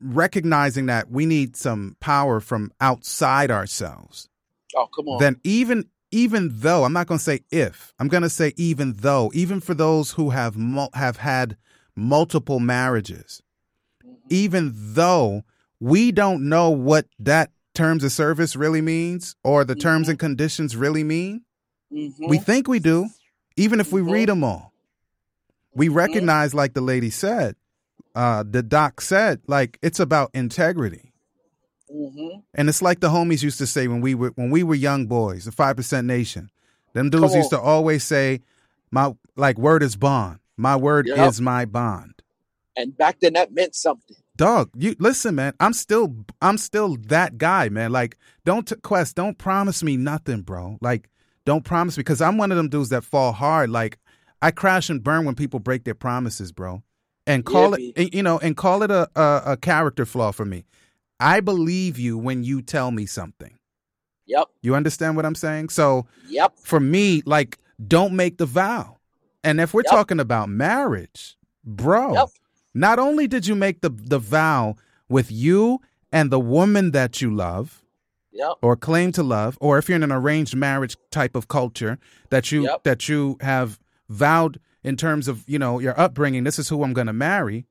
recognizing 0.00 0.86
that 0.86 1.10
we 1.10 1.26
need 1.26 1.56
some 1.56 1.96
power 2.00 2.40
from 2.40 2.70
outside 2.80 3.50
ourselves. 3.50 4.28
oh, 4.74 4.86
come 4.94 5.08
on. 5.08 5.18
Then 5.20 5.40
even 5.44 5.88
even 6.16 6.48
though 6.50 6.84
I'm 6.84 6.94
not 6.94 7.06
going 7.06 7.18
to 7.18 7.24
say 7.24 7.40
if 7.50 7.92
I'm 7.98 8.08
going 8.08 8.22
to 8.22 8.30
say 8.30 8.54
even 8.56 8.94
though 8.94 9.30
even 9.34 9.60
for 9.60 9.74
those 9.74 10.12
who 10.12 10.30
have 10.30 10.56
have 10.94 11.18
had 11.18 11.58
multiple 11.94 12.58
marriages, 12.58 13.42
even 14.30 14.72
though 14.74 15.42
we 15.78 16.12
don't 16.12 16.48
know 16.48 16.70
what 16.70 17.06
that 17.18 17.50
terms 17.74 18.02
of 18.02 18.12
service 18.12 18.56
really 18.56 18.80
means 18.80 19.36
or 19.44 19.62
the 19.62 19.74
terms 19.74 20.06
Mhm. 20.06 20.10
and 20.12 20.18
conditions 20.18 20.74
really 20.74 21.04
mean. 21.04 21.42
Mhm. 21.92 22.28
We 22.28 22.38
think 22.38 22.66
we 22.66 22.78
do, 22.78 23.10
even 23.58 23.78
if 23.78 23.92
we 23.92 24.00
Mhm. 24.00 24.10
read 24.10 24.28
them 24.30 24.42
all. 24.42 24.72
We 25.74 25.88
Mhm. 25.90 25.96
recognize, 25.96 26.54
like 26.54 26.72
the 26.72 26.80
lady 26.80 27.10
said, 27.10 27.56
uh, 28.14 28.42
the 28.42 28.62
doc 28.62 29.02
said, 29.02 29.42
like 29.46 29.78
it's 29.82 30.00
about 30.00 30.30
integrity. 30.32 31.05
Mhm. 31.96 32.42
And 32.54 32.68
it's 32.68 32.82
like 32.82 33.00
the 33.00 33.08
homies 33.08 33.42
used 33.42 33.58
to 33.58 33.66
say 33.66 33.88
when 33.88 34.00
we 34.00 34.14
were 34.14 34.32
when 34.36 34.50
we 34.50 34.62
were 34.62 34.74
young 34.74 35.06
boys, 35.06 35.46
the 35.46 35.52
five 35.52 35.76
percent 35.76 36.06
nation. 36.06 36.50
Them 36.94 37.10
dudes 37.10 37.34
used 37.34 37.50
to 37.50 37.60
always 37.60 38.04
say, 38.04 38.40
"My 38.90 39.14
like 39.36 39.58
word 39.58 39.82
is 39.82 39.96
bond. 39.96 40.38
My 40.56 40.76
word 40.76 41.06
Yep. 41.08 41.28
is 41.28 41.40
my 41.40 41.64
bond." 41.64 42.22
And 42.76 42.96
back 42.96 43.20
then, 43.20 43.32
that 43.34 43.52
meant 43.52 43.74
something. 43.74 44.16
Dog, 44.36 44.70
you 44.76 44.94
listen, 44.98 45.34
man. 45.34 45.54
I'm 45.60 45.72
still 45.72 46.14
I'm 46.42 46.58
still 46.58 46.96
that 47.08 47.38
guy, 47.38 47.68
man. 47.70 47.92
Like, 47.92 48.18
don't 48.44 48.66
t- 48.68 48.76
quest, 48.82 49.16
don't 49.16 49.38
promise 49.38 49.82
me 49.82 49.96
nothing, 49.96 50.42
bro. 50.42 50.76
Like, 50.82 51.08
don't 51.46 51.64
promise 51.64 51.96
me 51.96 52.02
because 52.02 52.20
I'm 52.20 52.36
one 52.36 52.50
of 52.50 52.56
them 52.58 52.68
dudes 52.68 52.90
that 52.90 53.04
fall 53.04 53.32
hard. 53.32 53.70
Like, 53.70 53.98
I 54.42 54.50
crash 54.50 54.90
and 54.90 55.02
burn 55.02 55.24
when 55.24 55.34
people 55.34 55.60
break 55.60 55.84
their 55.84 55.94
promises, 55.94 56.52
bro. 56.52 56.82
And 57.26 57.44
call 57.44 57.78
Yeah, 57.78 57.92
it, 57.96 58.14
you 58.14 58.22
know, 58.22 58.38
and 58.38 58.56
call 58.56 58.82
it 58.82 58.90
a, 58.90 59.08
a 59.16 59.52
a 59.52 59.56
character 59.56 60.04
flaw 60.04 60.32
for 60.32 60.44
me. 60.44 60.64
I 61.20 61.40
believe 61.40 61.98
you 61.98 62.18
when 62.18 62.44
you 62.44 62.62
tell 62.62 62.90
me 62.90 63.06
something. 63.06 63.58
Yep. 64.26 64.46
You 64.62 64.74
understand 64.74 65.16
what 65.16 65.24
I'm 65.24 65.34
saying? 65.34 65.68
So 65.70 66.06
Yep. 66.28 66.58
for 66.58 66.80
me, 66.80 67.22
like, 67.24 67.58
don't 67.86 68.14
make 68.14 68.38
the 68.38 68.46
vow. 68.46 68.96
And 69.44 69.60
if 69.60 69.72
we're 69.72 69.82
Yep. 69.84 69.92
talking 69.92 70.20
about 70.20 70.48
marriage, 70.48 71.36
bro, 71.64 72.12
Yep. 72.14 72.28
not 72.74 72.98
only 72.98 73.26
did 73.28 73.46
you 73.46 73.54
make 73.54 73.80
the 73.82 73.90
the 73.90 74.18
vow 74.18 74.76
with 75.08 75.30
you 75.30 75.80
and 76.10 76.30
the 76.30 76.40
woman 76.40 76.90
that 76.90 77.22
you 77.22 77.32
love 77.32 77.82
Yep. 78.32 78.54
or 78.62 78.76
claim 78.76 79.12
to 79.12 79.22
love, 79.22 79.56
or 79.60 79.78
if 79.78 79.88
you're 79.88 79.96
in 79.96 80.02
an 80.02 80.12
arranged 80.12 80.56
marriage 80.56 80.96
type 81.10 81.36
of 81.36 81.46
culture 81.48 81.98
that 82.30 82.50
you 82.50 82.64
Yep. 82.64 82.82
that 82.84 83.08
you 83.08 83.36
have 83.40 83.78
vowed 84.08 84.58
in 84.82 84.96
terms 84.96 85.28
of 85.28 85.44
you 85.48 85.58
know 85.58 85.78
your 85.78 85.98
upbringing, 85.98 86.42
this 86.44 86.58
is 86.58 86.68
who 86.68 86.82
I'm 86.82 86.92
going 86.92 87.06
to 87.06 87.12
marry, 87.12 87.66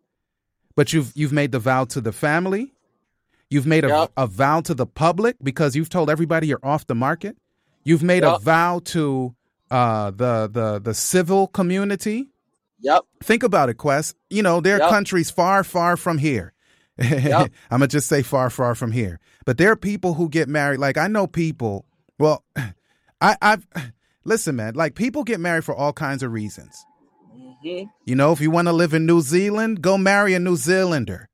but 0.76 0.94
you've 0.94 1.12
you've 1.16 1.34
made 1.34 1.52
the 1.52 1.60
vow 1.60 1.84
to 1.86 2.00
the 2.00 2.14
family, 2.14 2.74
you've 3.56 3.66
made 3.66 3.84
a, 3.86 3.88
Yep. 3.88 4.12
a 4.18 4.28
vow 4.28 4.62
to 4.62 4.74
the 4.76 4.86
public 4.86 5.36
because 5.42 5.76
you've 5.76 5.90
told 5.90 6.10
everybody 6.10 6.48
you're 6.48 6.64
off 6.74 6.86
the 6.86 6.96
market, 6.96 7.36
you've 7.84 8.04
made 8.04 8.24
a 8.24 8.38
vow 8.40 8.82
to 8.94 9.34
uh, 9.72 10.12
the 10.12 10.48
the 10.52 10.80
the 10.80 10.94
civil 10.94 11.48
community. 11.48 12.28
Yep. 12.82 13.02
Think 13.24 13.42
about 13.44 13.70
it, 13.70 13.76
Quest. 13.76 14.16
You 14.30 14.44
know, 14.44 14.62
there 14.62 14.76
are 14.76 14.80
Yep. 14.86 14.90
countries 14.90 15.32
far, 15.32 15.64
far 15.64 15.98
from 15.98 16.18
here. 16.20 16.54
Yep. 16.98 17.52
I'm 17.72 17.80
gonna 17.80 17.88
just 17.88 18.08
say 18.08 18.22
far, 18.22 18.50
far 18.50 18.76
from 18.76 18.92
here. 18.92 19.20
But 19.46 19.58
there 19.58 19.72
are 19.72 19.76
people 19.92 20.14
who 20.14 20.30
get 20.30 20.48
married. 20.48 20.80
Like 20.80 20.98
I 20.98 21.08
know 21.08 21.28
people. 21.28 21.86
Well, 22.20 22.44
I, 23.22 23.36
I've 23.42 23.66
listen, 24.24 24.56
man. 24.56 24.76
Like 24.76 24.96
people 24.96 25.24
get 25.24 25.40
married 25.40 25.66
for 25.66 25.76
all 25.76 25.94
kinds 25.94 26.22
of 26.24 26.32
reasons. 26.32 26.86
Mhm. 27.66 27.90
You 28.06 28.16
know, 28.16 28.32
if 28.32 28.40
you 28.40 28.52
want 28.52 28.68
to 28.68 28.74
live 28.74 28.94
in 28.94 29.06
New 29.06 29.22
Zealand, 29.22 29.82
go 29.82 29.98
marry 29.98 30.34
a 30.36 30.40
New 30.40 30.56
Zealander, 30.56 31.28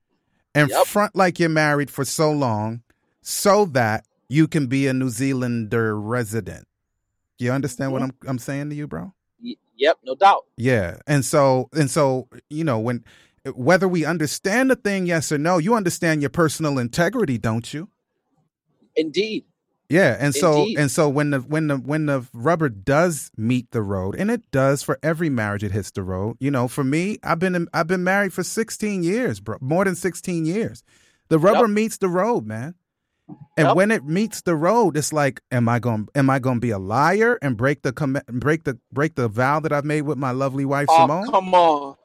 and 0.55 0.69
Yep. 0.69 0.85
front 0.87 1.15
like 1.15 1.39
you're 1.39 1.49
married 1.49 1.89
for 1.89 2.05
so 2.05 2.31
long, 2.31 2.81
so 3.21 3.65
that 3.65 4.05
you 4.29 4.47
can 4.47 4.67
be 4.67 4.87
a 4.87 4.93
New 4.93 5.09
Zealander 5.09 5.99
resident. 5.99 6.67
You 7.39 7.51
understand 7.51 7.91
what 7.91 8.01
Mhm. 8.01 8.05
I'm 8.05 8.29
I'm 8.29 8.39
saying 8.39 8.69
to 8.69 8.75
you, 8.75 8.87
bro? 8.87 9.13
Y- 9.43 9.55
yep, 9.75 9.97
no 10.03 10.15
doubt. 10.15 10.45
Yeah. 10.57 10.97
And 11.07 11.25
so 11.25 11.69
and 11.73 11.89
so, 11.89 12.27
you 12.49 12.63
know, 12.63 12.79
when 12.79 13.03
whether 13.55 13.87
we 13.87 14.05
understand 14.05 14.69
the 14.69 14.75
thing, 14.75 15.07
yes 15.07 15.31
or 15.31 15.37
no, 15.39 15.57
you 15.57 15.73
understand 15.73 16.21
your 16.21 16.29
personal 16.29 16.77
integrity, 16.77 17.37
don't 17.39 17.73
you? 17.73 17.89
Indeed. 18.95 19.45
Yeah, 19.91 20.17
and 20.19 20.35
so 20.35 20.59
Indeed. 20.61 20.79
and 20.79 20.91
so 20.91 21.09
when 21.09 21.31
the 21.31 21.39
when 21.41 21.67
the 21.67 21.77
when 21.77 22.07
the 22.07 22.27
rubber 22.33 22.69
does 22.69 23.31
meet 23.37 23.71
the 23.71 23.83
road, 23.83 24.15
and 24.17 24.31
it 24.31 24.49
does 24.51 24.83
for 24.83 24.99
every 25.03 25.29
marriage, 25.29 25.63
it 25.63 25.73
hits 25.73 25.91
the 25.91 26.03
road. 26.03 26.37
You 26.41 26.51
know, 26.51 26.67
for 26.69 26.83
me, 26.83 27.19
I've 27.23 27.39
been 27.39 27.67
I've 27.73 27.87
been 27.87 28.03
married 28.03 28.33
for 28.33 28.43
sixteen 28.43 29.03
years, 29.03 29.39
bro, 29.41 29.57
more 29.61 29.85
than 29.85 29.95
sixteen 29.95 30.45
years. 30.45 30.83
The 31.29 31.39
rubber 31.39 31.67
Yep. 31.67 31.69
meets 31.69 31.97
the 31.99 32.09
road, 32.09 32.45
man. 32.47 32.75
And 33.57 33.69
Yep. 33.69 33.75
when 33.75 33.91
it 33.91 34.05
meets 34.05 34.41
the 34.41 34.55
road, 34.55 34.97
it's 34.97 35.13
like, 35.13 35.41
am 35.51 35.69
I 35.69 35.79
going? 35.79 36.07
Am 36.15 36.29
I 36.29 36.39
going 36.39 36.57
to 36.57 36.61
be 36.61 36.71
a 36.71 36.79
liar 36.79 37.39
and 37.41 37.57
break 37.57 37.83
the 37.83 37.93
com- 37.93 38.21
break 38.27 38.65
the 38.65 38.79
break 38.91 39.15
the 39.15 39.27
vow 39.29 39.59
that 39.61 39.73
I've 39.73 39.85
made 39.85 40.03
with 40.03 40.17
my 40.17 40.31
lovely 40.31 40.65
wife 40.65 40.87
Oh, 40.89 40.95
Simone? 40.97 41.23
come 41.23 41.53
on. 41.55 41.95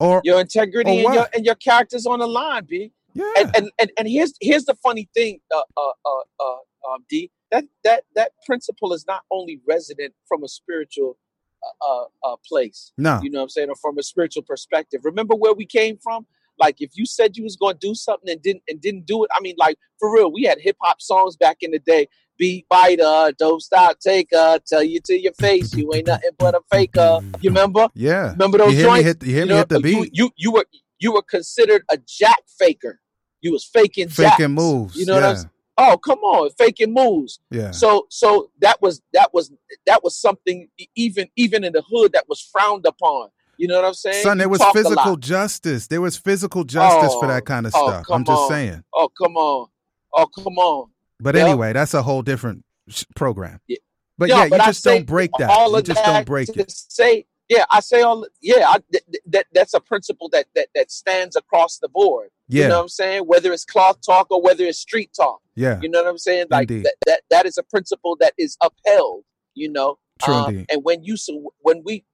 Or 0.00 0.20
Your 0.24 0.40
integrity 0.40 0.90
Or 0.90 1.04
and 1.04 1.14
your 1.14 1.26
and 1.34 1.46
your 1.46 1.56
character's 1.56 2.06
on 2.06 2.20
the 2.20 2.28
line, 2.28 2.66
B. 2.66 2.92
yeah, 3.14 3.24
And 3.36 3.50
and, 3.56 3.70
and, 3.80 3.92
and 3.98 4.08
here's 4.08 4.34
here's 4.40 4.64
the 4.66 4.76
funny 4.76 5.08
thing, 5.14 5.40
uh, 5.54 5.62
uh, 5.76 5.92
uh, 6.06 6.44
uh, 6.44 6.56
um, 6.90 7.04
D. 7.08 7.30
That 7.50 7.64
that 7.84 8.04
that 8.14 8.32
principle 8.46 8.92
is 8.92 9.04
not 9.06 9.22
only 9.30 9.60
resident 9.68 10.14
from 10.26 10.42
a 10.44 10.48
spiritual 10.48 11.18
uh, 11.62 11.88
uh, 11.90 12.32
uh, 12.32 12.36
place. 12.46 12.92
no, 12.98 13.20
You 13.22 13.30
know 13.30 13.38
what 13.38 13.44
I'm 13.44 13.48
saying, 13.50 13.68
or 13.70 13.76
from 13.76 13.98
a 13.98 14.02
spiritual 14.02 14.42
perspective. 14.42 15.02
Remember 15.04 15.34
where 15.34 15.54
we 15.54 15.66
came 15.66 15.96
from? 16.02 16.26
Like 16.58 16.80
if 16.80 16.90
you 16.94 17.06
said 17.06 17.36
you 17.36 17.44
was 17.44 17.56
going 17.56 17.74
to 17.74 17.78
do 17.78 17.94
something 17.94 18.30
and 18.30 18.42
didn't 18.42 18.62
and 18.68 18.80
didn't 18.80 19.06
do 19.06 19.24
it, 19.24 19.30
I 19.36 19.40
mean, 19.40 19.54
like 19.58 19.78
for 19.98 20.12
real, 20.12 20.32
we 20.32 20.42
had 20.44 20.58
hip 20.60 20.76
hop 20.80 21.00
songs 21.00 21.36
back 21.36 21.58
in 21.60 21.70
the 21.70 21.78
day. 21.78 22.08
Beat 22.38 22.66
biter, 22.68 23.32
don't 23.38 23.60
stop, 23.60 24.00
taker, 24.00 24.58
tell 24.66 24.82
you 24.82 25.00
to 25.04 25.20
your 25.20 25.34
face, 25.34 25.74
you 25.74 25.92
ain't 25.94 26.06
nothing 26.06 26.30
but 26.38 26.54
a 26.54 26.60
faker. 26.72 27.20
You 27.40 27.50
remember? 27.50 27.88
yeah. 27.94 28.32
Remember 28.32 28.58
those 28.58 28.72
You 28.72 28.78
hear 28.78 28.86
me 28.86 28.94
joints? 28.94 29.06
hit? 29.06 29.22
You 29.22 29.34
hear 29.34 29.44
me 29.44 29.48
know, 29.50 29.56
hit 29.58 29.68
the 29.68 29.80
beat? 29.80 30.10
You 30.12 30.30
you 30.36 30.52
were 30.52 30.66
you 30.98 31.12
were 31.12 31.22
considered 31.22 31.82
a 31.90 31.98
jack 31.98 32.42
faker. 32.58 33.00
You 33.40 33.52
was 33.52 33.64
faking 33.64 34.08
jacks. 34.08 34.36
Faking 34.36 34.54
moves. 34.54 34.96
You 34.96 35.06
know 35.06 35.14
what. 35.14 35.24
I'm 35.24 35.36
saying? 35.36 35.50
Oh, 35.84 35.96
come 35.98 36.18
on, 36.20 36.50
faking 36.58 36.92
moves. 36.94 37.40
Yeah. 37.50 37.72
So 37.72 38.06
so 38.08 38.50
that 38.60 38.80
was 38.80 39.02
that 39.12 39.34
was 39.34 39.52
that 39.86 40.04
was 40.04 40.16
something 40.16 40.68
even 40.94 41.28
even 41.36 41.64
in 41.64 41.72
the 41.72 41.82
hood 41.82 42.12
that 42.12 42.28
was 42.28 42.40
frowned 42.40 42.86
upon. 42.86 43.30
You 43.58 43.68
know 43.68 43.76
what 43.76 43.84
I'm 43.84 43.94
saying? 43.94 44.22
Son, 44.22 44.38
there 44.38 44.48
was 44.48 44.62
physical 44.72 45.16
justice. 45.16 45.86
There 45.88 46.00
was 46.00 46.16
physical 46.16 46.64
justice 46.64 47.12
for 47.14 47.24
Oh, 47.26 47.28
that 47.28 47.44
kind 47.44 47.66
of 47.66 47.72
oh, 47.76 47.86
stuff. 47.88 48.06
I'm 48.10 48.24
just 48.24 48.42
on. 48.42 48.48
saying. 48.48 48.84
Oh 48.94 49.08
come 49.08 49.36
on. 49.36 49.68
Oh 50.14 50.26
come 50.26 50.58
on. 50.58 50.90
But 51.20 51.36
anyway, 51.36 51.72
that's 51.72 51.94
a 51.94 52.02
whole 52.02 52.22
different 52.22 52.64
sh- 52.88 53.04
program. 53.14 53.60
Yeah. 53.66 53.78
But 54.18 54.28
Yo, 54.28 54.36
yeah, 54.36 54.44
you 54.44 54.54
I 54.54 54.66
just 54.66 54.84
don't 54.84 55.06
break 55.06 55.30
that. 55.38 55.50
All 55.50 55.74
You 55.74 55.82
just 55.82 56.02
that 56.04 56.12
don't 56.12 56.26
break 56.26 56.48
to 56.52 56.60
it. 56.60 56.70
Say 56.70 57.26
yeah, 57.54 57.64
I 57.70 57.80
say 57.80 58.00
all. 58.02 58.26
Yeah, 58.40 58.66
I, 58.68 58.78
th- 58.92 59.04
th- 59.12 59.22
that 59.34 59.46
that's 59.52 59.74
a 59.74 59.80
principle 59.80 60.28
that 60.30 60.46
that 60.56 60.68
that 60.74 60.90
stands 60.90 61.34
across 61.36 61.78
the 61.78 61.88
board. 61.88 62.28
Yeah, 62.48 62.62
You 62.64 62.68
know 62.70 62.76
what 62.76 62.82
I'm 62.82 62.88
saying? 62.88 63.22
Whether 63.32 63.52
it's 63.52 63.64
cloth 63.64 63.98
talk 64.04 64.26
or 64.30 64.40
whether 64.42 64.64
it's 64.64 64.78
street 64.78 65.10
talk. 65.14 65.40
yeah, 65.54 65.78
You 65.82 65.88
know 65.88 66.02
what 66.02 66.10
I'm 66.10 66.18
saying? 66.18 66.46
Like 66.50 66.70
Indeed. 66.70 66.86
that, 66.86 66.94
that 67.06 67.20
that 67.30 67.46
is 67.46 67.56
a 67.58 67.62
principle 67.62 68.16
that 68.20 68.32
is 68.38 68.56
upheld. 68.62 69.24
You 69.54 69.70
know, 69.70 69.98
True 70.22 70.34
Uh, 70.34 70.52
and 70.70 70.80
when 70.82 70.98
you 71.04 71.16
so 71.16 71.32
when 71.60 71.82
we, 71.84 72.04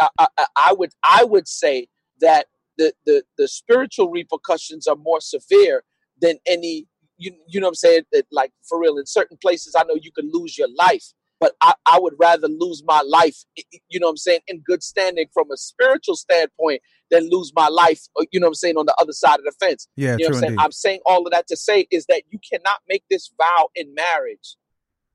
I, 0.00 0.08
I, 0.18 0.26
I 0.56 0.72
would 0.78 0.92
I 1.02 1.24
would 1.24 1.48
say 1.48 1.88
that 2.20 2.46
the 2.78 2.92
the 3.06 3.24
the 3.38 3.48
spiritual 3.48 4.10
repercussions 4.10 4.86
are 4.86 4.96
more 4.96 5.20
severe 5.20 5.82
than 6.20 6.36
any. 6.46 6.86
You 7.16 7.32
you 7.46 7.60
know 7.60 7.66
what 7.68 7.70
I'm 7.70 7.74
saying? 7.86 8.02
That 8.12 8.26
like 8.30 8.52
for 8.68 8.76
real, 8.80 8.98
in 8.98 9.06
certain 9.06 9.38
places, 9.40 9.74
I 9.78 9.84
know 9.84 9.96
you 10.06 10.12
can 10.12 10.30
lose 10.32 10.58
your 10.58 10.68
life, 10.86 11.06
but 11.40 11.54
I, 11.60 11.74
I 11.86 11.98
would 11.98 12.14
rather 12.18 12.48
lose 12.48 12.82
my 12.86 13.02
life. 13.06 13.44
You 13.88 14.00
know 14.00 14.06
what 14.06 14.12
I'm 14.12 14.16
saying? 14.16 14.40
In 14.48 14.60
good 14.60 14.82
standing 14.82 15.26
from 15.34 15.50
a 15.50 15.56
spiritual 15.56 16.16
standpoint, 16.16 16.80
than 17.10 17.28
lose 17.30 17.52
my 17.54 17.68
life. 17.68 18.00
uh, 18.18 18.24
You 18.32 18.40
know 18.40 18.46
what 18.46 18.50
I'm 18.50 18.54
saying 18.54 18.76
on 18.76 18.86
the 18.86 18.94
other 18.98 19.12
side 19.12 19.38
of 19.38 19.44
the 19.44 19.52
fence. 19.60 19.86
Yeah, 19.96 20.16
You 20.18 20.24
know 20.24 20.30
true 20.30 20.34
what 20.34 20.36
I'm 20.36 20.40
saying? 20.40 20.52
indeed. 20.52 20.64
I'm 20.64 20.72
saying 20.72 21.00
all 21.06 21.26
of 21.26 21.32
that 21.32 21.46
to 21.48 21.56
say 21.56 21.86
is 21.90 22.06
that 22.06 22.22
you 22.30 22.38
cannot 22.50 22.80
make 22.88 23.04
this 23.10 23.30
vow 23.36 23.68
in 23.74 23.94
marriage. 23.94 24.56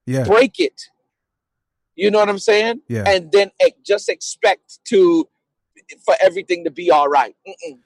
Yeah, 0.05 0.25
Break 0.25 0.59
it. 0.59 0.79
You 1.95 2.09
know 2.11 2.19
what 2.19 2.29
I'm 2.29 2.39
saying? 2.39 2.81
yeah. 2.87 3.03
And 3.07 3.31
then 3.31 3.51
just 3.85 4.07
expect 4.07 4.79
to 4.85 5.27
for 6.05 6.15
everything 6.21 6.63
to 6.63 6.71
be 6.71 6.91
all 6.91 7.07
right. 7.09 7.35
Mm-mm. 7.47 7.79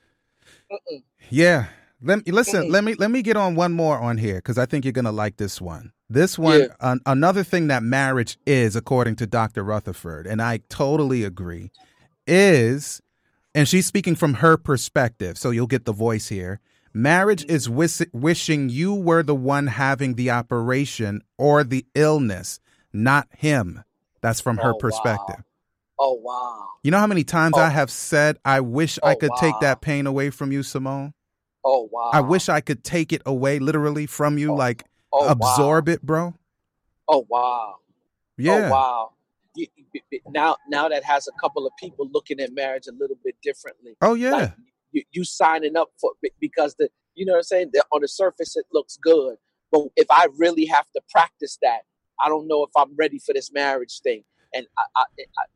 Mm-mm. 0.72 1.04
Yeah. 1.30 1.67
Let 2.02 2.26
me 2.26 2.32
listen. 2.32 2.65
Mm-mm. 2.65 2.72
Let 2.72 2.84
me 2.84 2.93
let 2.96 3.10
me 3.10 3.22
get 3.22 3.38
on 3.38 3.56
one 3.56 3.74
more 3.74 3.98
on 3.98 4.17
here 4.17 4.36
because 4.36 4.58
I 4.58 4.65
think 4.65 4.86
you're 4.86 4.91
gonna 4.91 5.12
like 5.12 5.38
this 5.38 5.60
one. 5.62 5.93
This 6.13 6.38
one, 6.38 6.60
Yeah. 6.62 6.67
an, 6.80 7.02
another 7.08 7.43
thing 7.43 7.67
that 7.67 7.82
marriage 7.82 8.38
is, 8.45 8.76
according 8.76 9.15
to 9.15 9.26
Dr. 9.26 9.63
Rutherford, 9.63 10.28
and 10.28 10.41
I 10.43 10.60
totally 10.69 11.23
agree, 11.23 11.71
is, 12.28 13.02
and 13.56 13.67
she's 13.67 13.88
speaking 13.88 14.15
from 14.15 14.36
her 14.36 14.56
perspective, 14.56 15.39
so 15.39 15.49
you'll 15.49 15.65
get 15.65 15.86
the 15.86 15.91
voice 15.91 16.28
here. 16.28 16.60
Marriage 16.93 17.43
is 17.45 17.67
wish, 17.67 17.99
wishing 18.13 18.69
you 18.69 18.93
were 18.93 19.23
the 19.23 19.34
one 19.34 19.65
having 19.65 20.13
the 20.13 20.30
operation 20.30 21.23
or 21.39 21.63
the 21.63 21.84
illness, 21.95 22.60
not 22.93 23.28
him. 23.36 23.84
That's 24.21 24.39
from 24.39 24.58
her 24.58 24.69
Oh, 24.69 24.73
wow. 24.73 24.78
perspective. 24.80 25.43
Oh 25.97 26.13
wow. 26.13 26.67
You 26.84 26.91
know 26.91 26.99
how 26.99 27.08
many 27.08 27.23
times 27.23 27.56
Oh. 27.58 27.62
I 27.62 27.69
have 27.69 27.89
said, 27.89 28.38
I 28.45 28.60
wish 28.60 28.99
I 29.04 29.13
Oh, 29.13 29.15
could 29.15 29.32
take 29.39 29.60
that 29.62 29.82
pain 29.82 30.06
away 30.06 30.30
from 30.30 30.52
you, 30.52 30.62
Simone? 30.62 31.13
Oh 31.65 31.89
wow. 31.91 32.12
I 32.13 32.21
wish 32.21 32.49
I 32.49 32.62
could 32.62 32.84
take 32.84 33.12
it 33.12 33.23
away 33.26 33.58
literally 33.58 34.06
from 34.06 34.38
you, 34.38 34.52
Oh, 34.52 34.56
like 34.56 34.84
oh, 35.13 35.28
absorb 35.28 35.88
wow. 35.88 35.93
it, 35.93 36.02
bro. 36.02 36.34
Oh 37.08 37.26
wow. 37.30 37.76
Oh, 37.76 37.80
yeah. 38.38 38.67
Oh 38.67 38.71
wow. 38.71 39.10
Now 40.30 40.58
now 40.67 40.89
that 40.89 41.04
has 41.04 41.28
a 41.28 41.32
couple 41.39 41.65
of 41.67 41.73
people 41.80 42.10
looking 42.12 42.39
at 42.39 42.54
marriage 42.54 42.88
a 42.88 42.91
little 42.91 43.17
bit 43.23 43.36
differently. 43.43 43.95
Oh, 44.02 44.15
yeah. 44.15 44.32
Like 44.32 44.54
you, 44.91 45.04
you 45.12 45.23
signing 45.23 45.78
up 45.78 45.89
for 46.02 46.12
because 46.39 46.76
the 46.76 46.89
you 47.15 47.26
know 47.26 47.34
what 47.34 47.39
I'm 47.39 47.43
saying? 47.43 47.69
The, 47.73 47.84
on 47.91 48.02
the 48.02 48.08
surface 48.08 48.56
it 48.56 48.65
looks 48.73 48.97
good, 48.97 49.36
but 49.71 49.84
if 49.95 50.08
I 50.10 50.28
really 50.38 50.65
have 50.65 50.86
to 50.95 51.02
practice 51.12 51.60
that, 51.62 51.82
I 52.23 52.30
don't 52.30 52.47
know 52.47 52.63
if 52.63 52.71
I'm 52.76 52.95
ready 52.95 53.19
for 53.19 53.34
this 53.34 53.52
marriage 53.52 54.02
thing. 54.02 54.23
And 54.56 54.67
I, 54.78 54.84
I, 55.02 55.04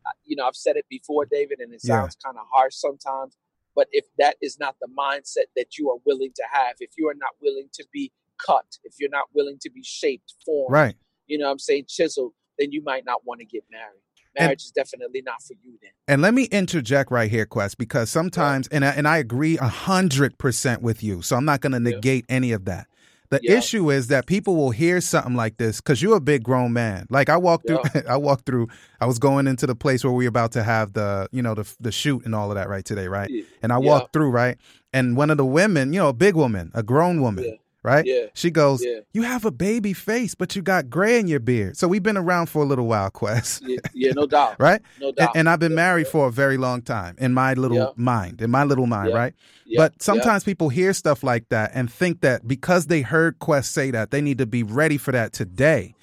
I, 0.07 0.11
you 0.25 0.35
know, 0.35 0.47
I've 0.47 0.55
said 0.55 0.75
it 0.75 0.85
before, 0.89 1.25
David, 1.25 1.59
and 1.59 1.73
it 1.73 1.81
Yeah. 1.83 2.01
sounds 2.01 2.17
kind 2.23 2.37
of 2.37 2.45
harsh 2.51 2.75
sometimes. 2.75 3.37
But 3.75 3.87
if 3.91 4.05
that 4.17 4.37
is 4.41 4.57
not 4.59 4.75
the 4.81 4.87
mindset 4.87 5.45
that 5.55 5.77
you 5.77 5.91
are 5.91 5.97
willing 6.05 6.31
to 6.35 6.43
have, 6.51 6.75
if 6.79 6.91
you 6.97 7.07
are 7.09 7.15
not 7.15 7.31
willing 7.41 7.69
to 7.73 7.85
be 7.93 8.11
cut, 8.45 8.65
if 8.83 8.95
you're 8.99 9.09
not 9.09 9.25
willing 9.33 9.57
to 9.61 9.69
be 9.69 9.83
shaped, 9.83 10.33
formed, 10.45 10.73
right. 10.73 10.95
you 11.27 11.37
know 11.37 11.45
what 11.45 11.51
I'm 11.53 11.59
saying, 11.59 11.85
chiseled, 11.87 12.33
then 12.59 12.71
you 12.71 12.83
might 12.83 13.05
not 13.05 13.25
want 13.25 13.39
to 13.39 13.45
get 13.45 13.63
married. 13.71 14.01
And- 14.35 14.45
Marriage 14.45 14.65
is 14.65 14.71
definitely 14.71 15.23
not 15.25 15.41
for 15.41 15.53
you 15.63 15.79
then. 15.81 15.89
And 16.07 16.21
let 16.21 16.33
me 16.35 16.43
interject 16.45 17.09
right 17.11 17.29
here, 17.31 17.45
Quest, 17.47 17.77
because 17.79 18.09
sometimes, 18.11 18.67
and 18.67 18.85
I, 18.85 18.89
and 18.91 19.07
I 19.07 19.17
agree 19.17 19.57
a 19.57 19.67
hundred 19.67 20.37
percent 20.37 20.83
with 20.83 21.01
you, 21.03 21.23
so 21.23 21.35
I'm 21.35 21.45
not 21.45 21.61
going 21.61 21.71
to 21.73 21.79
negate 21.79 22.25
any 22.29 22.51
of 22.51 22.65
that. 22.65 22.87
The 23.29 23.39
Yeah. 23.43 23.57
issue 23.57 23.89
is 23.91 24.07
that 24.07 24.25
people 24.25 24.55
will 24.55 24.69
hear 24.71 25.01
something 25.01 25.33
like 25.33 25.57
this 25.57 25.81
because 25.81 26.01
you're 26.01 26.15
a 26.15 26.21
big 26.21 26.43
grown 26.43 26.71
man. 26.71 27.07
Like 27.09 27.27
I 27.29 27.35
walked 27.35 27.67
through, 27.67 27.79
I 28.07 28.15
walked 28.15 28.45
through. 28.45 28.67
I 29.01 29.05
was 29.05 29.19
going 29.19 29.47
into 29.47 29.65
the 29.67 29.75
place 29.75 30.03
where 30.03 30.13
we 30.13 30.23
were 30.25 30.29
about 30.29 30.53
to 30.53 30.63
have 30.63 30.93
the, 30.93 31.27
you 31.33 31.41
know, 31.41 31.53
the 31.53 31.69
the 31.81 31.91
shoot 31.91 32.23
and 32.25 32.33
all 32.33 32.51
of 32.51 32.55
that 32.55 32.69
right 32.69 32.85
today, 32.85 33.07
right? 33.09 33.29
And 33.61 33.73
I 33.73 33.79
Yeah. 33.79 33.85
walked 33.89 34.13
through, 34.13 34.29
right? 34.29 34.55
And 34.93 35.17
one 35.17 35.29
of 35.29 35.35
the 35.37 35.45
women, 35.45 35.91
you 35.91 35.99
know, 35.99 36.07
a 36.09 36.13
big 36.13 36.35
woman, 36.35 36.71
a 36.73 36.83
grown 36.83 37.21
woman, 37.21 37.43
Yeah. 37.43 37.51
Right? 37.87 38.05
Yeah. 38.05 38.25
She 38.33 38.51
goes, 38.51 38.83
Yeah. 38.83 38.99
"You 39.13 39.23
have 39.23 39.45
a 39.45 39.51
baby 39.51 39.93
face, 39.93 40.35
but 40.35 40.55
you 40.55 40.61
got 40.61 40.89
gray 40.89 41.19
in 41.19 41.27
your 41.27 41.39
beard." 41.39 41.77
So 41.77 41.87
we've 41.87 42.03
been 42.03 42.17
around 42.17 42.47
for 42.49 42.61
a 42.61 42.65
little 42.65 42.85
while, 42.87 43.09
Quest, 43.09 43.63
Yeah, 43.65 43.77
yeah 43.93 44.11
no 44.13 44.27
doubt. 44.27 44.55
right? 44.59 44.81
No 44.99 45.07
And, 45.07 45.15
doubt. 45.15 45.37
and 45.37 45.49
I've 45.49 45.59
been 45.59 45.71
Yeah, 45.71 45.77
married 45.77 46.07
for 46.07 46.27
a 46.27 46.31
very 46.31 46.57
long 46.57 46.81
time 46.81 47.15
in 47.17 47.33
my 47.33 47.53
little 47.53 47.93
mind, 47.95 48.41
in 48.41 48.51
my 48.51 48.63
little 48.65 48.87
mind, 48.87 49.13
right? 49.13 49.33
But 49.75 50.01
sometimes 50.01 50.43
people 50.43 50.69
hear 50.69 50.93
stuff 50.93 51.23
like 51.23 51.49
that 51.49 51.71
and 51.73 51.91
think 51.91 52.21
that 52.21 52.47
because 52.47 52.87
they 52.87 53.01
heard 53.01 53.39
Quest 53.39 53.71
say 53.71 53.91
that, 53.91 54.11
they 54.11 54.21
need 54.21 54.37
to 54.39 54.45
be 54.45 54.63
ready 54.63 54.97
for 54.97 55.11
that 55.11 55.33
today. 55.33 55.93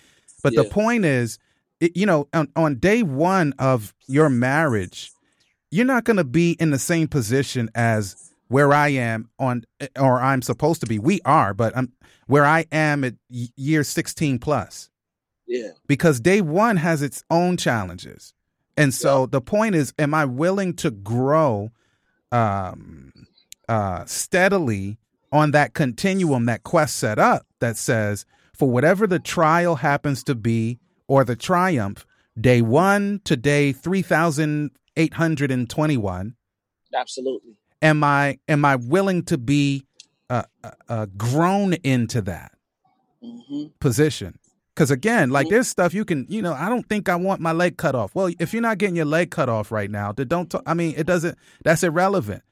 But 0.42 0.54
the 0.54 0.64
point 0.64 1.04
is, 1.04 1.38
it, 1.80 1.96
you 1.96 2.06
know, 2.06 2.28
on, 2.32 2.48
on 2.56 2.76
day 2.76 3.02
one 3.02 3.52
of 3.58 3.92
your 4.06 4.28
marriage, 4.30 5.10
you're 5.70 5.84
not 5.84 6.04
going 6.04 6.18
to 6.18 6.24
be 6.24 6.52
in 6.60 6.70
the 6.70 6.78
same 6.78 7.08
position 7.08 7.68
as 7.74 8.32
where 8.48 8.72
I 8.72 8.88
am 8.88 9.28
on, 9.38 9.64
or 9.98 10.20
I'm 10.20 10.42
supposed 10.42 10.80
to 10.82 10.86
be. 10.86 10.98
We 10.98 11.20
are, 11.24 11.54
but 11.54 11.74
I'm 11.76 11.92
where 12.26 12.44
I 12.44 12.66
am 12.72 13.04
at 13.04 13.14
year 13.28 13.84
16 13.84 14.38
plus 14.38 14.88
Yeah. 15.46 15.70
because 15.86 16.20
day 16.20 16.40
one 16.40 16.78
has 16.78 17.02
its 17.02 17.22
own 17.30 17.56
challenges. 17.58 18.32
And 18.76 18.92
so 18.94 19.26
the 19.26 19.40
point 19.40 19.74
is, 19.74 19.92
am 19.98 20.14
I 20.14 20.24
willing 20.24 20.74
to 20.76 20.90
grow 20.90 21.70
um, 22.32 23.12
uh, 23.68 24.04
steadily 24.06 24.98
on 25.32 25.50
that 25.52 25.74
continuum 25.74 26.46
that 26.46 26.62
Quest 26.64 26.96
set 26.96 27.18
up 27.18 27.46
that 27.60 27.76
says, 27.76 28.24
for 28.54 28.70
whatever 28.70 29.06
the 29.06 29.18
trial 29.18 29.76
happens 29.76 30.22
to 30.24 30.34
be 30.34 30.78
or 31.08 31.24
the 31.24 31.36
triumph, 31.36 32.06
day 32.40 32.62
one 32.62 33.20
to 33.24 33.36
day 33.36 33.72
3,821, 33.72 36.34
Absolutely. 36.96 37.56
Am 37.84 38.02
I, 38.02 38.38
am 38.48 38.64
I 38.64 38.76
willing 38.76 39.24
to 39.26 39.38
be 39.38 39.84
uh, 40.30 40.42
uh, 40.64 40.70
uh, 40.88 41.06
grown 41.16 41.74
into 41.74 42.22
that 42.22 42.52
hmm 43.22 43.66
position? 43.80 44.38
Because 44.74 44.90
again, 44.90 45.30
like 45.30 45.46
Mhm. 45.46 45.50
there's 45.50 45.68
stuff 45.68 45.94
you 45.94 46.04
can, 46.04 46.26
you 46.28 46.42
know, 46.42 46.52
I 46.52 46.68
don't 46.68 46.88
think 46.88 47.08
I 47.08 47.14
want 47.14 47.40
my 47.40 47.52
leg 47.52 47.76
cut 47.76 47.94
off. 47.94 48.12
Well, 48.16 48.30
if 48.40 48.52
you're 48.52 48.62
not 48.62 48.78
getting 48.78 48.96
your 48.96 49.04
leg 49.04 49.30
cut 49.30 49.48
off 49.48 49.70
right 49.70 49.88
now, 49.90 50.10
then 50.10 50.26
don't. 50.26 50.50
Talk, 50.50 50.64
I 50.66 50.74
mean, 50.74 50.94
it 50.96 51.06
doesn't. 51.06 51.38
That's 51.62 51.84
irrelevant. 51.84 52.42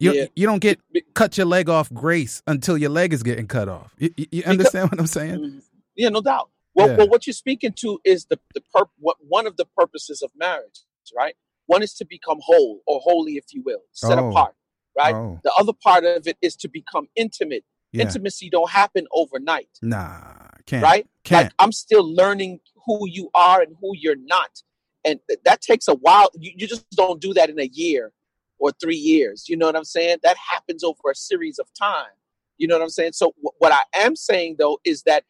You 0.00 0.12
Yeah. 0.12 0.26
you 0.34 0.46
don't 0.46 0.58
get 0.58 0.80
cut 1.14 1.36
your 1.38 1.46
leg 1.46 1.68
off 1.68 1.92
grace 1.92 2.42
until 2.48 2.76
your 2.76 2.90
leg 2.90 3.12
is 3.12 3.22
getting 3.22 3.46
cut 3.46 3.68
off. 3.68 3.94
You, 3.98 4.10
you- 4.16 4.42
understand 4.44 4.90
what 4.90 4.98
I'm 4.98 5.06
saying? 5.06 5.38
Mhm. 5.38 5.62
Yeah, 5.94 6.08
no 6.08 6.20
doubt. 6.20 6.50
Well, 6.74 6.88
Yeah. 6.88 6.96
well, 6.96 7.08
what 7.08 7.26
you're 7.28 7.34
speaking 7.34 7.72
to 7.74 8.00
is 8.04 8.24
the 8.24 8.40
the 8.54 8.62
perp. 8.74 8.88
What 8.98 9.18
one 9.28 9.46
of 9.46 9.56
the 9.56 9.66
purposes 9.78 10.20
of 10.22 10.32
marriage, 10.36 10.80
right? 11.16 11.36
One 11.66 11.84
is 11.84 11.94
to 11.94 12.04
become 12.04 12.38
whole 12.42 12.80
or 12.88 12.98
holy, 13.04 13.34
if 13.36 13.44
you 13.54 13.62
will, 13.64 13.82
set 13.92 14.18
Oh. 14.18 14.30
apart, 14.30 14.56
right? 14.96 15.14
Oh, 15.14 15.40
The 15.44 15.52
other 15.58 15.72
part 15.72 16.04
of 16.04 16.26
it 16.26 16.36
is 16.42 16.56
to 16.56 16.68
become 16.68 17.08
intimate. 17.16 17.64
yeah. 17.92 18.02
Intimacy 18.02 18.48
don't 18.50 18.70
happen 18.70 19.06
overnight, 19.12 19.68
Nah, 19.82 20.20
can't. 20.66 20.82
right? 20.82 21.06
Can't. 21.24 21.44
Like 21.44 21.52
I'm 21.58 21.72
still 21.72 22.04
learning 22.14 22.60
who 22.86 23.06
you 23.08 23.30
are 23.34 23.60
and 23.60 23.76
who 23.80 23.92
you're 23.94 24.16
not, 24.16 24.62
and 25.04 25.20
th- 25.28 25.40
that 25.44 25.60
takes 25.60 25.88
a 25.88 25.94
while. 25.94 26.30
You, 26.34 26.52
you 26.56 26.66
just 26.66 26.88
don't 26.90 27.20
do 27.20 27.32
that 27.34 27.50
in 27.50 27.58
a 27.60 27.68
year 27.72 28.12
or 28.58 28.72
three 28.80 28.96
years. 28.96 29.48
You 29.48 29.56
know 29.56 29.66
what 29.66 29.76
I'm 29.76 29.84
saying? 29.84 30.18
That 30.22 30.36
happens 30.36 30.82
over 30.82 30.98
a 31.10 31.14
series 31.14 31.58
of 31.58 31.66
time. 31.78 32.14
You 32.58 32.66
know 32.68 32.76
what 32.76 32.82
I'm 32.84 32.90
saying? 32.90 33.12
So 33.12 33.34
wh- 33.42 33.60
what 33.60 33.72
I 33.72 33.82
am 34.04 34.14
saying 34.16 34.56
though 34.58 34.78
is 34.84 35.02
that 35.02 35.24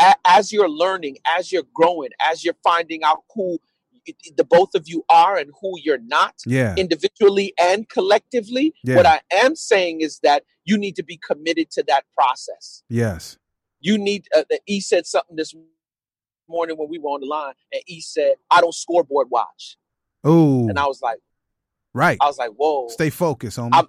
a- 0.00 0.14
as 0.26 0.52
you're 0.52 0.68
learning, 0.68 1.18
as 1.36 1.52
you're 1.52 1.66
growing, 1.74 2.10
as 2.20 2.44
you're 2.44 2.56
finding 2.64 3.04
out 3.04 3.22
who 3.34 3.58
the 4.36 4.44
both 4.44 4.74
of 4.74 4.88
you 4.88 5.04
are 5.08 5.36
and 5.36 5.50
who 5.60 5.74
you're 5.82 5.98
not, 5.98 6.34
yeah. 6.46 6.74
individually 6.76 7.52
and 7.60 7.88
collectively, 7.88 8.72
Yeah. 8.84 8.96
what 8.96 9.06
I 9.06 9.20
am 9.32 9.54
saying 9.56 10.00
is 10.00 10.18
that 10.22 10.44
you 10.64 10.78
need 10.78 10.96
to 10.96 11.02
be 11.02 11.16
committed 11.18 11.70
to 11.72 11.82
that 11.88 12.04
process 12.16 12.82
yes. 12.88 13.36
you 13.80 13.98
need 13.98 14.26
uh, 14.36 14.40
uh, 14.52 14.56
E 14.66 14.80
said 14.80 15.06
something 15.06 15.34
this 15.36 15.54
morning 16.48 16.76
when 16.76 16.88
we 16.88 16.98
were 16.98 17.08
on 17.10 17.20
the 17.20 17.26
line 17.26 17.54
and 17.72 17.82
E 17.86 18.00
said 18.00 18.34
I 18.50 18.60
don't 18.60 18.74
scoreboard 18.74 19.28
watch 19.30 19.76
Ooh. 20.26 20.68
and 20.68 20.78
I 20.78 20.86
was 20.86 21.00
like 21.02 21.18
right. 21.94 22.18
I 22.20 22.26
was 22.26 22.38
like 22.38 22.50
whoa 22.50 22.88
Stay 22.88 23.10
focused, 23.10 23.58
homie. 23.58 23.88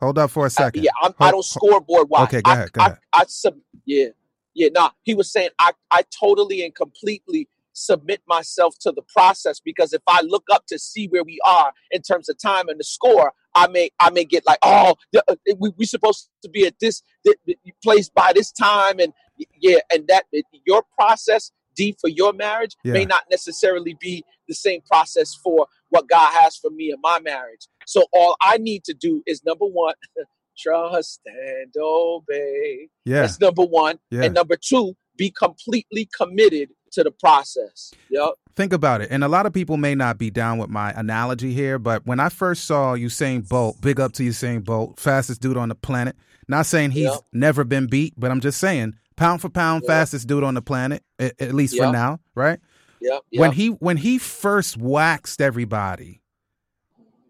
Hold 0.00 0.18
up 0.18 0.30
for 0.30 0.46
a 0.46 0.50
second. 0.50 0.82
yeah 0.84 0.90
I'm, 1.02 1.12
I 1.20 1.30
don't 1.30 1.44
scoreboard 1.44 2.08
watch 2.08 2.28
Okay, 2.28 2.42
go 2.42 2.50
I, 2.50 2.54
ahead, 2.54 2.72
go 2.72 2.82
I, 2.82 2.86
ahead. 2.86 2.98
I, 3.12 3.24
sub 3.26 3.54
yeah 3.86 4.08
yeah 4.54 4.68
nah 4.72 4.90
he 5.02 5.14
was 5.14 5.30
saying 5.32 5.50
I 5.58 5.72
I 5.90 6.02
totally 6.18 6.64
and 6.64 6.74
completely 6.74 7.48
submit 7.74 8.20
myself 8.28 8.74
to 8.80 8.92
the 8.92 9.02
process 9.02 9.58
because 9.58 9.92
if 9.94 10.02
I 10.06 10.20
look 10.22 10.44
up 10.52 10.66
to 10.66 10.78
see 10.78 11.08
where 11.08 11.24
we 11.24 11.38
are 11.44 11.72
in 11.90 12.02
terms 12.02 12.28
of 12.28 12.36
time 12.38 12.68
and 12.68 12.78
the 12.78 12.84
score 12.84 13.32
I 13.54 13.66
may 13.68 13.90
I 14.00 14.10
may 14.10 14.24
get 14.24 14.46
like 14.46 14.58
oh 14.62 14.94
uh, 15.16 15.34
we 15.58 15.72
we 15.76 15.84
supposed 15.86 16.28
to 16.42 16.50
be 16.50 16.66
at 16.66 16.74
this 16.80 17.02
th- 17.24 17.38
th- 17.46 17.58
place 17.82 18.08
by 18.08 18.32
this 18.34 18.52
time 18.52 18.98
and 18.98 19.12
yeah 19.58 19.78
and 19.92 20.06
that 20.08 20.24
your 20.66 20.82
process 20.98 21.50
D 21.74 21.96
for 22.00 22.08
your 22.08 22.32
marriage 22.32 22.76
Yeah. 22.84 22.94
may 22.94 23.04
not 23.06 23.22
necessarily 23.30 23.96
be 23.98 24.24
the 24.48 24.54
same 24.54 24.80
process 24.82 25.34
for 25.34 25.66
what 25.88 26.08
God 26.08 26.30
has 26.40 26.56
for 26.56 26.70
me 26.70 26.90
in 26.90 27.00
my 27.02 27.20
marriage. 27.20 27.66
So 27.86 28.04
all 28.12 28.36
I 28.42 28.58
need 28.58 28.84
to 28.84 28.94
do 28.94 29.22
is 29.26 29.42
number 29.44 29.64
one, 29.66 29.94
trust 30.56 31.20
and 31.26 31.72
obey. 31.78 32.88
Yeah. 33.04 33.22
That's 33.22 33.40
number 33.40 33.62
one. 33.64 33.98
Yeah. 34.10 34.22
And 34.24 34.34
number 34.34 34.56
two, 34.56 34.94
be 35.16 35.30
completely 35.30 36.08
committed 36.16 36.70
to 36.92 37.02
the 37.02 37.10
process. 37.10 37.92
Yep. 38.10 38.34
Think 38.54 38.72
about 38.72 39.00
it. 39.00 39.08
And 39.10 39.24
a 39.24 39.28
lot 39.28 39.46
of 39.46 39.52
people 39.52 39.76
may 39.78 39.94
not 39.94 40.18
be 40.18 40.30
down 40.30 40.58
with 40.58 40.68
my 40.68 40.92
analogy 40.92 41.52
here, 41.54 41.78
but 41.78 42.06
when 42.06 42.20
I 42.20 42.28
first 42.28 42.64
saw 42.64 42.94
Usain 42.94 43.48
Bolt, 43.48 43.80
big 43.80 43.98
up 43.98 44.12
to 44.14 44.22
Usain 44.22 44.62
Bolt, 44.62 45.00
fastest 45.00 45.40
dude 45.40 45.56
on 45.56 45.70
the 45.70 45.74
planet. 45.74 46.16
Not 46.48 46.66
saying 46.66 46.90
he's 46.90 47.04
Yeah. 47.04 47.16
never 47.32 47.64
been 47.64 47.86
beat, 47.86 48.14
but 48.18 48.30
I'm 48.30 48.40
just 48.40 48.58
saying 48.58 48.94
pound 49.16 49.40
for 49.40 49.48
pound 49.48 49.84
Yeah. 49.84 49.94
fastest 49.94 50.26
dude 50.28 50.44
on 50.44 50.54
the 50.54 50.62
planet, 50.62 51.02
at, 51.18 51.40
at 51.40 51.54
least 51.54 51.76
for 51.76 51.90
now, 51.90 52.20
right? 52.34 52.58
Yep. 53.00 53.22
Yep. 53.30 53.40
When 53.40 53.52
he 53.52 53.68
when 53.68 53.96
he 53.96 54.18
first 54.18 54.76
waxed 54.76 55.40
everybody, 55.40 56.20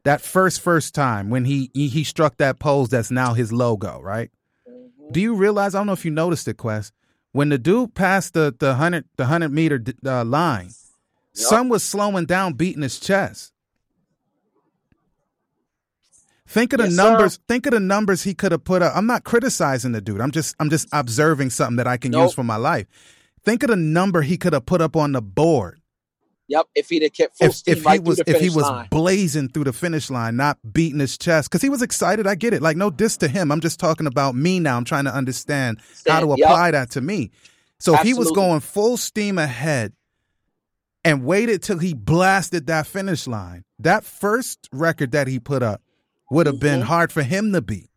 that 0.05 0.21
first 0.21 0.61
first 0.61 0.95
time 0.95 1.31
when 1.31 1.45
he 1.45 1.71
he, 1.75 1.89
he 1.89 2.05
struck 2.05 2.37
that 2.39 2.59
pose 2.59 2.89
that's 2.89 3.11
now 3.11 3.35
his 3.35 3.53
logo, 3.53 4.01
right? 4.01 4.31
Mhm. 4.69 5.13
Do 5.13 5.21
you 5.21 5.35
realize? 5.35 5.75
I 5.75 5.79
don't 5.81 5.87
know 5.87 5.93
if 5.93 6.05
you 6.05 6.11
noticed 6.11 6.49
it, 6.49 6.57
Quest. 6.57 6.93
When 7.33 7.49
the 7.49 7.59
dude 7.59 7.95
passed 7.95 8.35
the 8.35 8.55
the 8.59 8.75
hundred 8.75 9.05
the 9.17 9.27
hundred 9.27 9.51
meter 9.53 9.79
d- 9.79 9.95
uh, 10.05 10.25
line, 10.25 10.67
Yup. 10.67 10.75
some 11.35 11.69
was 11.69 11.83
slowing 11.83 12.27
down, 12.27 12.55
beating 12.55 12.83
his 12.83 12.99
chest. 13.01 13.53
Think 16.47 16.73
of 16.75 16.79
the 16.79 16.85
Yes, 16.85 16.97
sir. 16.97 17.03
numbers. 17.11 17.39
Think 17.49 17.67
of 17.67 17.73
the 17.73 17.81
numbers 17.81 18.23
he 18.25 18.35
could 18.35 18.53
have 18.53 18.65
put 18.65 18.83
up. 18.83 18.93
I'm 18.95 19.07
not 19.07 19.25
criticizing 19.25 19.93
the 19.93 20.01
dude. 20.01 20.21
I'm 20.21 20.31
just 20.33 20.55
I'm 20.61 20.69
just 20.69 20.89
observing 20.93 21.51
something 21.51 21.77
that 21.77 21.87
I 21.87 21.97
can 21.97 22.13
use 22.13 22.35
for 22.35 22.45
my 22.45 22.57
life. 22.57 22.87
Think 23.45 23.63
of 23.63 23.71
the 23.71 23.77
number 23.77 24.23
he 24.23 24.37
could 24.37 24.53
have 24.53 24.67
put 24.67 24.81
up 24.81 24.95
on 24.95 25.13
the 25.13 25.23
board 25.23 25.81
Yep. 26.53 26.67
If 26.75 26.89
he'd 26.91 27.03
have 27.03 27.13
kept 27.13 27.39
full 27.39 27.49
if, 27.49 27.55
steam 27.55 27.79
if 27.79 27.87
right 27.87 27.95
he 28.03 28.09
was 28.09 28.21
if 28.27 28.41
he 28.41 28.49
was 28.51 28.65
line. 28.69 28.89
blazing 28.91 29.49
through 29.49 29.65
the 29.65 29.73
finish 29.73 30.11
line, 30.11 30.37
not 30.37 30.59
beating 30.73 31.01
his 31.01 31.17
chest 31.19 31.51
because 31.51 31.63
he 31.63 31.71
was 31.71 31.81
excited. 31.83 32.27
I 32.27 32.35
get 32.35 32.53
it. 32.55 32.61
Like 32.63 32.77
no 32.77 32.91
diss 32.91 33.17
to 33.19 33.29
him. 33.29 33.51
I'm 33.51 33.61
just 33.61 33.81
talking 33.81 34.07
about 34.07 34.35
me 34.35 34.61
now. 34.61 34.77
I'm 34.77 34.85
trying 34.85 35.05
to 35.05 35.15
understand 35.15 35.81
how 36.07 36.21
to 36.21 36.27
Yep. 36.29 36.39
apply 36.39 36.71
that 36.73 36.91
to 36.91 37.01
me. 37.01 37.31
So 37.79 37.95
if 37.95 38.03
he 38.03 38.15
was 38.15 38.31
going 38.31 38.61
full 38.61 38.97
steam 38.97 39.39
ahead 39.39 39.93
and 41.05 41.25
waited 41.25 41.63
till 41.63 41.79
he 41.79 41.95
blasted 41.95 42.67
that 42.69 42.87
finish 42.87 43.27
line, 43.27 43.65
that 43.81 44.05
first 44.05 44.69
record 44.73 45.13
that 45.13 45.27
he 45.27 45.41
put 45.41 45.63
up 45.63 45.81
would 46.31 46.47
have 46.47 46.61
been 46.61 46.81
Mhm. 46.81 46.85
hard 46.85 47.11
for 47.13 47.23
him 47.23 47.53
to 47.53 47.61
beat, 47.61 47.89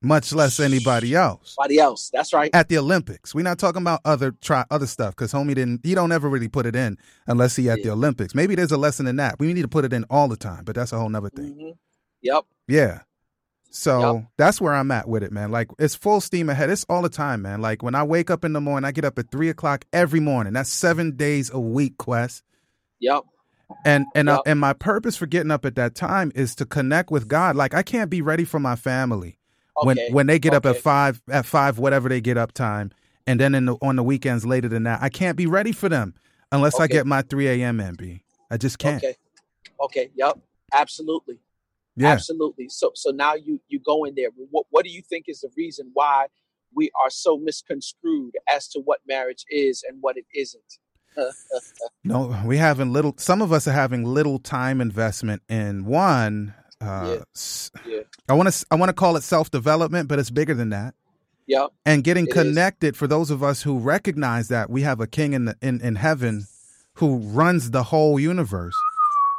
much 0.00 0.32
less 0.32 0.60
anybody 0.60 1.14
else 1.14 1.54
Somebody 1.56 1.78
else. 1.78 2.10
That's 2.12 2.32
right. 2.32 2.50
at 2.54 2.68
the 2.68 2.78
Olympics. 2.78 3.34
We're 3.34 3.42
not 3.42 3.58
talking 3.58 3.82
about 3.82 4.00
other 4.04 4.32
try 4.40 4.64
other 4.70 4.86
stuff 4.86 5.16
because 5.16 5.32
homie 5.32 5.54
didn't. 5.54 5.80
He 5.84 5.94
don't 5.94 6.12
ever 6.12 6.28
really 6.28 6.48
put 6.48 6.66
it 6.66 6.76
in 6.76 6.98
unless 7.26 7.56
he 7.56 7.68
at 7.68 7.82
the 7.82 7.90
Olympics. 7.90 8.34
Maybe 8.34 8.54
there's 8.54 8.72
a 8.72 8.76
lesson 8.76 9.06
in 9.08 9.16
that. 9.16 9.38
We 9.40 9.52
need 9.52 9.62
to 9.62 9.68
put 9.68 9.84
it 9.84 9.92
in 9.92 10.04
all 10.10 10.28
the 10.28 10.36
time, 10.36 10.64
but 10.64 10.74
that's 10.76 10.92
a 10.92 10.98
whole 10.98 11.08
nother 11.08 11.30
thing. 11.30 11.52
hmm 11.54 11.70
Yep. 12.22 12.44
Yeah. 12.68 13.00
So 13.70 14.14
Yep. 14.14 14.24
that's 14.38 14.60
where 14.60 14.72
I'm 14.74 14.90
at 14.90 15.08
with 15.08 15.22
it, 15.22 15.30
man. 15.32 15.50
Like 15.50 15.68
it's 15.78 15.94
full 15.94 16.20
steam 16.20 16.48
ahead. 16.48 16.70
It's 16.70 16.86
all 16.88 17.02
the 17.02 17.08
time, 17.08 17.42
man. 17.42 17.60
Like 17.60 17.82
when 17.82 17.94
I 17.94 18.02
wake 18.02 18.30
up 18.30 18.44
in 18.44 18.52
the 18.52 18.60
morning, 18.60 18.86
I 18.86 18.92
get 18.92 19.04
up 19.04 19.18
at 19.18 19.30
three 19.30 19.48
o'clock 19.50 19.84
every 19.92 20.20
morning. 20.20 20.52
That's 20.54 20.70
seven 20.70 21.16
days 21.16 21.50
a 21.52 21.60
week, 21.60 21.98
Quest. 21.98 22.42
Yep. 23.00 23.22
And 23.84 24.06
and 24.14 24.28
uh, 24.28 24.34
Yep. 24.34 24.42
and 24.46 24.60
my 24.60 24.72
purpose 24.72 25.16
for 25.16 25.26
getting 25.26 25.50
up 25.50 25.64
at 25.64 25.74
that 25.76 25.94
time 25.94 26.32
is 26.34 26.54
to 26.56 26.64
connect 26.66 27.10
with 27.10 27.28
God. 27.28 27.56
Like 27.56 27.74
I 27.74 27.82
can't 27.82 28.10
be 28.10 28.22
ready 28.22 28.44
for 28.44 28.58
my 28.58 28.76
family 28.76 29.37
when 29.82 29.98
Okay. 29.98 30.12
when 30.12 30.26
they 30.26 30.38
get 30.38 30.54
up 30.54 30.66
at 30.66 30.78
five 30.78 31.20
at 31.30 31.46
five 31.46 31.78
whatever 31.78 32.08
they 32.08 32.20
get 32.20 32.36
up 32.36 32.52
time, 32.52 32.90
and 33.26 33.38
then 33.40 33.54
in 33.54 33.66
the, 33.66 33.76
on 33.82 33.96
the 33.96 34.02
weekends 34.02 34.44
later 34.46 34.68
than 34.68 34.84
that, 34.84 35.02
I 35.02 35.08
can't 35.08 35.36
be 35.36 35.46
ready 35.46 35.72
for 35.72 35.88
them 35.88 36.14
unless 36.52 36.78
I 36.80 36.86
get 36.86 37.06
my 37.06 37.22
three 37.22 37.46
a.m. 37.48 37.78
MB. 37.78 38.20
I 38.50 38.56
just 38.56 38.78
can't. 38.78 39.02
Okay. 39.02 39.16
Okay. 39.80 40.10
Yep. 40.16 40.38
Absolutely. 40.74 41.38
Yeah. 41.96 42.08
Absolutely. 42.08 42.68
So 42.68 42.92
so 42.94 43.10
now 43.10 43.34
you 43.34 43.60
you 43.68 43.80
go 43.80 44.04
in 44.04 44.14
there. 44.14 44.30
What 44.50 44.66
what 44.70 44.84
do 44.84 44.90
you 44.90 45.02
think 45.02 45.26
is 45.28 45.40
the 45.40 45.50
reason 45.56 45.90
why 45.94 46.26
we 46.74 46.90
are 47.02 47.10
so 47.10 47.38
misconstrued 47.38 48.36
as 48.54 48.68
to 48.68 48.80
what 48.80 49.00
marriage 49.08 49.44
is 49.50 49.84
and 49.88 49.98
what 50.00 50.16
it 50.16 50.26
isn't? 50.34 50.78
No, 52.04 52.34
we 52.46 52.56
having 52.56 52.92
little. 52.92 53.14
Some 53.18 53.42
of 53.42 53.52
us 53.52 53.66
are 53.66 53.72
having 53.72 54.04
little 54.04 54.38
time 54.38 54.80
investment 54.80 55.42
in 55.48 55.84
one. 55.84 56.54
Uh, 56.80 57.18
Yeah. 57.18 57.24
Yeah. 57.86 58.00
I 58.28 58.34
want 58.34 58.52
to. 58.52 58.66
I 58.70 58.76
want 58.76 58.88
to 58.90 58.94
call 58.94 59.16
it 59.16 59.22
self 59.22 59.50
development, 59.50 60.08
but 60.08 60.18
it's 60.18 60.30
bigger 60.30 60.54
than 60.54 60.70
that. 60.70 60.94
Yep. 61.46 61.70
And 61.86 62.04
getting 62.04 62.26
It 62.26 62.30
is. 62.30 62.34
connected 62.34 62.96
for 62.96 63.06
those 63.06 63.30
of 63.30 63.42
us 63.42 63.62
who 63.62 63.78
recognize 63.78 64.48
that 64.48 64.70
we 64.70 64.82
have 64.82 65.00
a 65.00 65.06
King 65.06 65.32
in 65.32 65.46
the 65.46 65.56
in, 65.62 65.80
in 65.80 65.96
heaven 65.96 66.46
who 66.94 67.18
runs 67.18 67.70
the 67.70 67.84
whole 67.84 68.20
universe. 68.20 68.76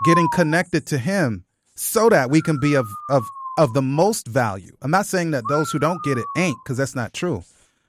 Getting 0.05 0.27
connected 0.33 0.85
to 0.87 0.97
Him 0.97 1.45
so 1.75 2.09
that 2.09 2.29
we 2.29 2.41
can 2.41 2.59
be 2.59 2.75
of 2.75 2.87
of 3.09 3.25
of 3.57 3.73
the 3.73 3.81
most 3.81 4.27
value. 4.27 4.71
I'm 4.81 4.91
not 4.91 5.05
saying 5.05 5.31
that 5.31 5.43
those 5.49 5.69
who 5.71 5.79
don't 5.79 6.01
get 6.03 6.17
it 6.17 6.25
ain't, 6.37 6.57
because 6.63 6.77
that's 6.77 6.95
not 6.95 7.13
true. 7.13 7.43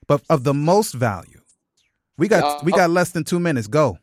But 0.08 0.22
of 0.28 0.44
the 0.44 0.54
most 0.54 0.92
value. 0.94 1.40
We 2.18 2.28
got 2.28 2.64
we 2.64 2.72
Yeah. 2.72 2.78
got 2.78 2.90
less 2.90 3.10
than 3.10 3.24
two 3.24 3.40
minutes. 3.40 3.66
Go. 3.68 3.98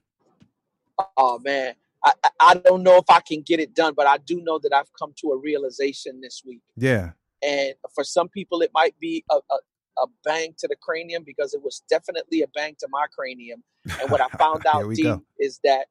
Oh 1.18 1.40
man. 1.40 1.76
I, 2.24 2.30
I- 2.40 2.54
don't 2.56 2.84
know 2.84 2.98
if 2.98 3.06
I 3.10 3.20
can 3.22 3.42
get 3.42 3.60
it 3.60 3.74
done, 3.76 3.94
but 3.96 4.08
I 4.08 4.18
do 4.18 4.42
know 4.42 4.60
that 4.60 4.74
I've 4.74 4.92
come 5.00 5.14
to 5.22 5.32
a 5.32 5.38
realization 5.38 6.22
this 6.22 6.42
week. 6.46 6.62
Yeah. 6.76 7.12
And 7.44 7.74
for 7.94 8.04
some 8.04 8.30
people, 8.30 8.62
it 8.62 8.72
might 8.74 8.98
be 9.00 9.24
a, 9.32 9.36
a, 9.36 10.04
a 10.04 10.08
bang 10.24 10.54
to 10.60 10.68
the 10.68 10.76
cranium 10.76 11.24
because 11.26 11.54
it 11.54 11.62
was 11.64 11.84
definitely 11.90 12.42
a 12.42 12.48
bang 12.48 12.76
to 12.80 12.88
my 12.90 13.06
cranium. 13.16 13.64
And 14.02 14.10
what 14.12 14.22
I 14.22 14.28
found 14.38 14.66
out, 14.66 14.88
we 14.88 14.96
D, 14.96 15.04
go. 15.04 15.24
is 15.40 15.60
that 15.64 15.88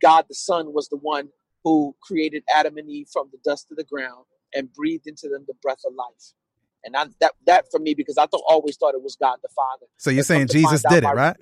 God 0.00 0.24
the 0.28 0.34
Son 0.34 0.72
was 0.72 0.88
the 0.88 0.96
one 0.96 1.28
who 1.62 1.94
created 2.02 2.42
Adam 2.54 2.76
and 2.76 2.88
Eve 2.90 3.08
from 3.12 3.28
the 3.32 3.38
dust 3.44 3.68
of 3.70 3.76
the 3.76 3.84
ground 3.84 4.24
and 4.54 4.72
breathed 4.72 5.06
into 5.06 5.28
them 5.28 5.44
the 5.46 5.54
breath 5.62 5.80
of 5.86 5.94
life. 5.94 6.32
And 6.84 6.94
I, 6.96 7.06
that 7.20 7.32
that 7.46 7.64
for 7.70 7.80
me 7.80 7.94
because 7.94 8.18
I 8.18 8.26
thought 8.26 8.42
always 8.48 8.76
thought 8.76 8.94
it 8.94 9.02
was 9.02 9.16
God 9.16 9.38
the 9.42 9.48
Father. 9.56 9.86
So 9.96 10.10
you're 10.10 10.22
saying 10.24 10.48
Jesus 10.48 10.82
did 10.82 10.98
it, 11.04 11.06
my- 11.06 11.12
right? 11.12 11.36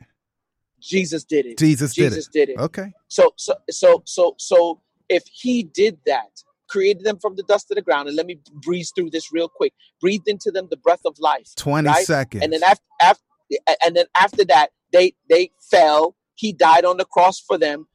Jesus 0.82 1.24
did 1.24 1.46
it. 1.46 1.58
Jesus 1.58 1.94
did 1.94 2.10
Jesus 2.10 2.26
it. 2.26 2.32
did 2.32 2.48
it. 2.50 2.58
Okay. 2.58 2.92
So 3.08 3.32
so 3.36 3.54
so 3.70 4.02
so 4.04 4.34
so 4.38 4.80
if 5.08 5.24
he 5.32 5.62
did 5.62 5.98
that, 6.06 6.42
created 6.68 7.04
them 7.04 7.18
from 7.18 7.36
the 7.36 7.42
dust 7.44 7.70
of 7.70 7.76
the 7.76 7.82
ground. 7.82 8.08
And 8.08 8.16
let 8.16 8.26
me 8.26 8.40
breeze 8.54 8.92
through 8.94 9.10
this 9.10 9.32
real 9.32 9.48
quick. 9.48 9.72
Breathed 10.00 10.26
into 10.26 10.50
them 10.50 10.68
the 10.70 10.76
breath 10.76 11.02
of 11.04 11.18
life. 11.18 11.48
20 11.56 11.86
right? 11.86 12.06
seconds. 12.06 12.42
And 12.42 12.52
then 12.52 12.62
after, 12.64 12.84
after 13.00 13.22
and 13.84 13.94
then 13.94 14.06
after 14.16 14.44
that, 14.46 14.70
they 14.92 15.14
they 15.28 15.50
fell. 15.70 16.16
He 16.34 16.52
died 16.52 16.84
on 16.84 16.96
the 16.96 17.04
cross 17.04 17.38
for 17.38 17.58
them. 17.58 17.86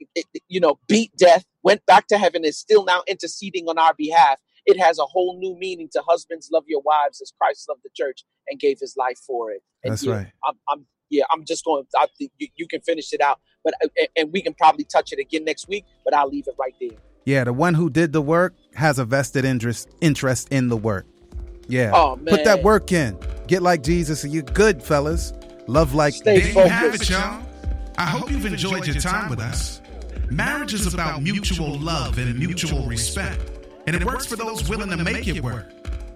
It- 0.00 0.26
it- 0.34 0.42
you 0.48 0.60
know, 0.60 0.78
beat 0.88 1.16
death, 1.16 1.44
went 1.62 1.86
back 1.86 2.08
to 2.08 2.18
heaven, 2.18 2.44
is 2.44 2.58
still 2.58 2.84
now 2.84 3.02
interceding 3.06 3.68
on 3.68 3.78
our 3.78 3.94
behalf. 3.94 4.40
It 4.66 4.78
has 4.78 4.98
a 4.98 5.04
whole 5.04 5.38
new 5.38 5.56
meaning 5.56 5.88
to 5.92 6.02
husbands 6.02 6.48
love 6.50 6.64
your 6.66 6.80
wives 6.80 7.20
as 7.22 7.32
Christ 7.38 7.68
loved 7.68 7.82
the 7.84 7.90
church 7.94 8.24
and 8.48 8.58
gave 8.58 8.78
his 8.80 8.96
life 8.96 9.18
for 9.18 9.52
it. 9.52 9.62
And 9.84 9.92
That's 9.92 10.02
yeah, 10.02 10.14
right. 10.14 10.32
I'm, 10.44 10.54
I'm 10.68 10.86
yeah, 11.10 11.24
I'm 11.32 11.44
just 11.44 11.64
going. 11.64 11.84
I, 11.96 12.06
think 12.18 12.32
you, 12.38 12.48
you 12.56 12.66
can 12.66 12.80
finish 12.80 13.12
it 13.12 13.20
out, 13.20 13.38
but 13.64 13.74
uh, 13.82 13.88
and- 13.98 14.08
and 14.16 14.32
we 14.32 14.42
can 14.42 14.54
probably 14.54 14.84
touch 14.84 15.12
it 15.12 15.18
again 15.18 15.44
next 15.44 15.68
week. 15.68 15.84
But 16.04 16.14
I'll 16.14 16.28
leave 16.28 16.46
it 16.46 16.54
right 16.58 16.74
there. 16.80 16.98
Yeah, 17.24 17.44
the 17.44 17.52
one 17.52 17.74
who 17.74 17.88
did 17.90 18.12
the 18.12 18.20
work 18.22 18.54
has 18.74 18.98
a 18.98 19.04
vested 19.04 19.44
interest 19.44 19.88
interest 20.00 20.48
in 20.50 20.68
the 20.68 20.76
work. 20.76 21.06
Yeah. 21.68 21.92
Oh, 21.94 22.16
Put 22.26 22.44
that 22.44 22.62
work 22.62 22.92
in. 22.92 23.16
Get 23.46 23.62
like 23.62 23.82
Jesus 23.82 24.24
and 24.24 24.32
you're 24.32 24.42
good, 24.42 24.82
fellas. 24.82 25.32
Love 25.66 25.94
like 25.94 26.12
Stay 26.14 26.38
There 26.40 26.48
you 26.48 26.52
focused. 26.54 26.70
have 26.74 26.94
it, 26.94 27.10
y'all. 27.10 27.42
I 27.96 28.04
hope 28.06 28.30
you've 28.30 28.44
enjoyed 28.44 28.86
your 28.86 28.96
time 28.96 29.30
with 29.30 29.40
us. 29.40 29.80
Marriage 30.30 30.74
is 30.74 30.92
about 30.92 31.22
mutual 31.22 31.78
love 31.78 32.18
and 32.18 32.38
mutual 32.38 32.86
respect, 32.86 33.40
and 33.86 33.94
it 33.96 34.04
works 34.04 34.26
for 34.26 34.36
those 34.36 34.68
willing 34.68 34.90
to 34.90 34.96
make 35.02 35.26
it 35.26 35.42
work. 35.42 35.70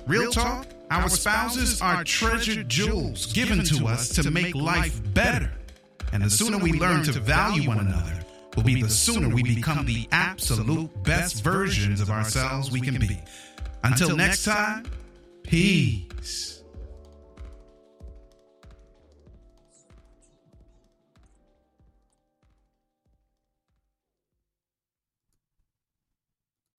Real 0.06 0.30
talk, 0.32 0.66
our 0.90 1.08
spouses 1.08 1.80
are 1.80 2.04
treasured 2.04 2.68
jewels 2.68 3.32
given 3.32 3.64
to 3.64 3.86
us 3.86 4.08
to 4.10 4.30
make 4.30 4.54
life 4.54 5.00
better. 5.14 5.52
And 6.12 6.22
the 6.22 6.30
sooner 6.30 6.58
we 6.58 6.72
learn 6.72 7.02
to 7.04 7.12
value 7.12 7.68
one 7.68 7.78
another, 7.78 8.18
will 8.58 8.64
be 8.64 8.82
the 8.82 8.88
sooner 8.88 9.28
we 9.28 9.42
become 9.42 9.86
the 9.86 10.08
absolute 10.10 10.90
best 11.04 11.44
versions 11.44 12.00
of 12.00 12.10
ourselves 12.10 12.72
we 12.72 12.80
can 12.80 12.98
be. 12.98 13.20
Until 13.84 14.16
next 14.16 14.44
time, 14.44 14.84
peace. 15.44 16.57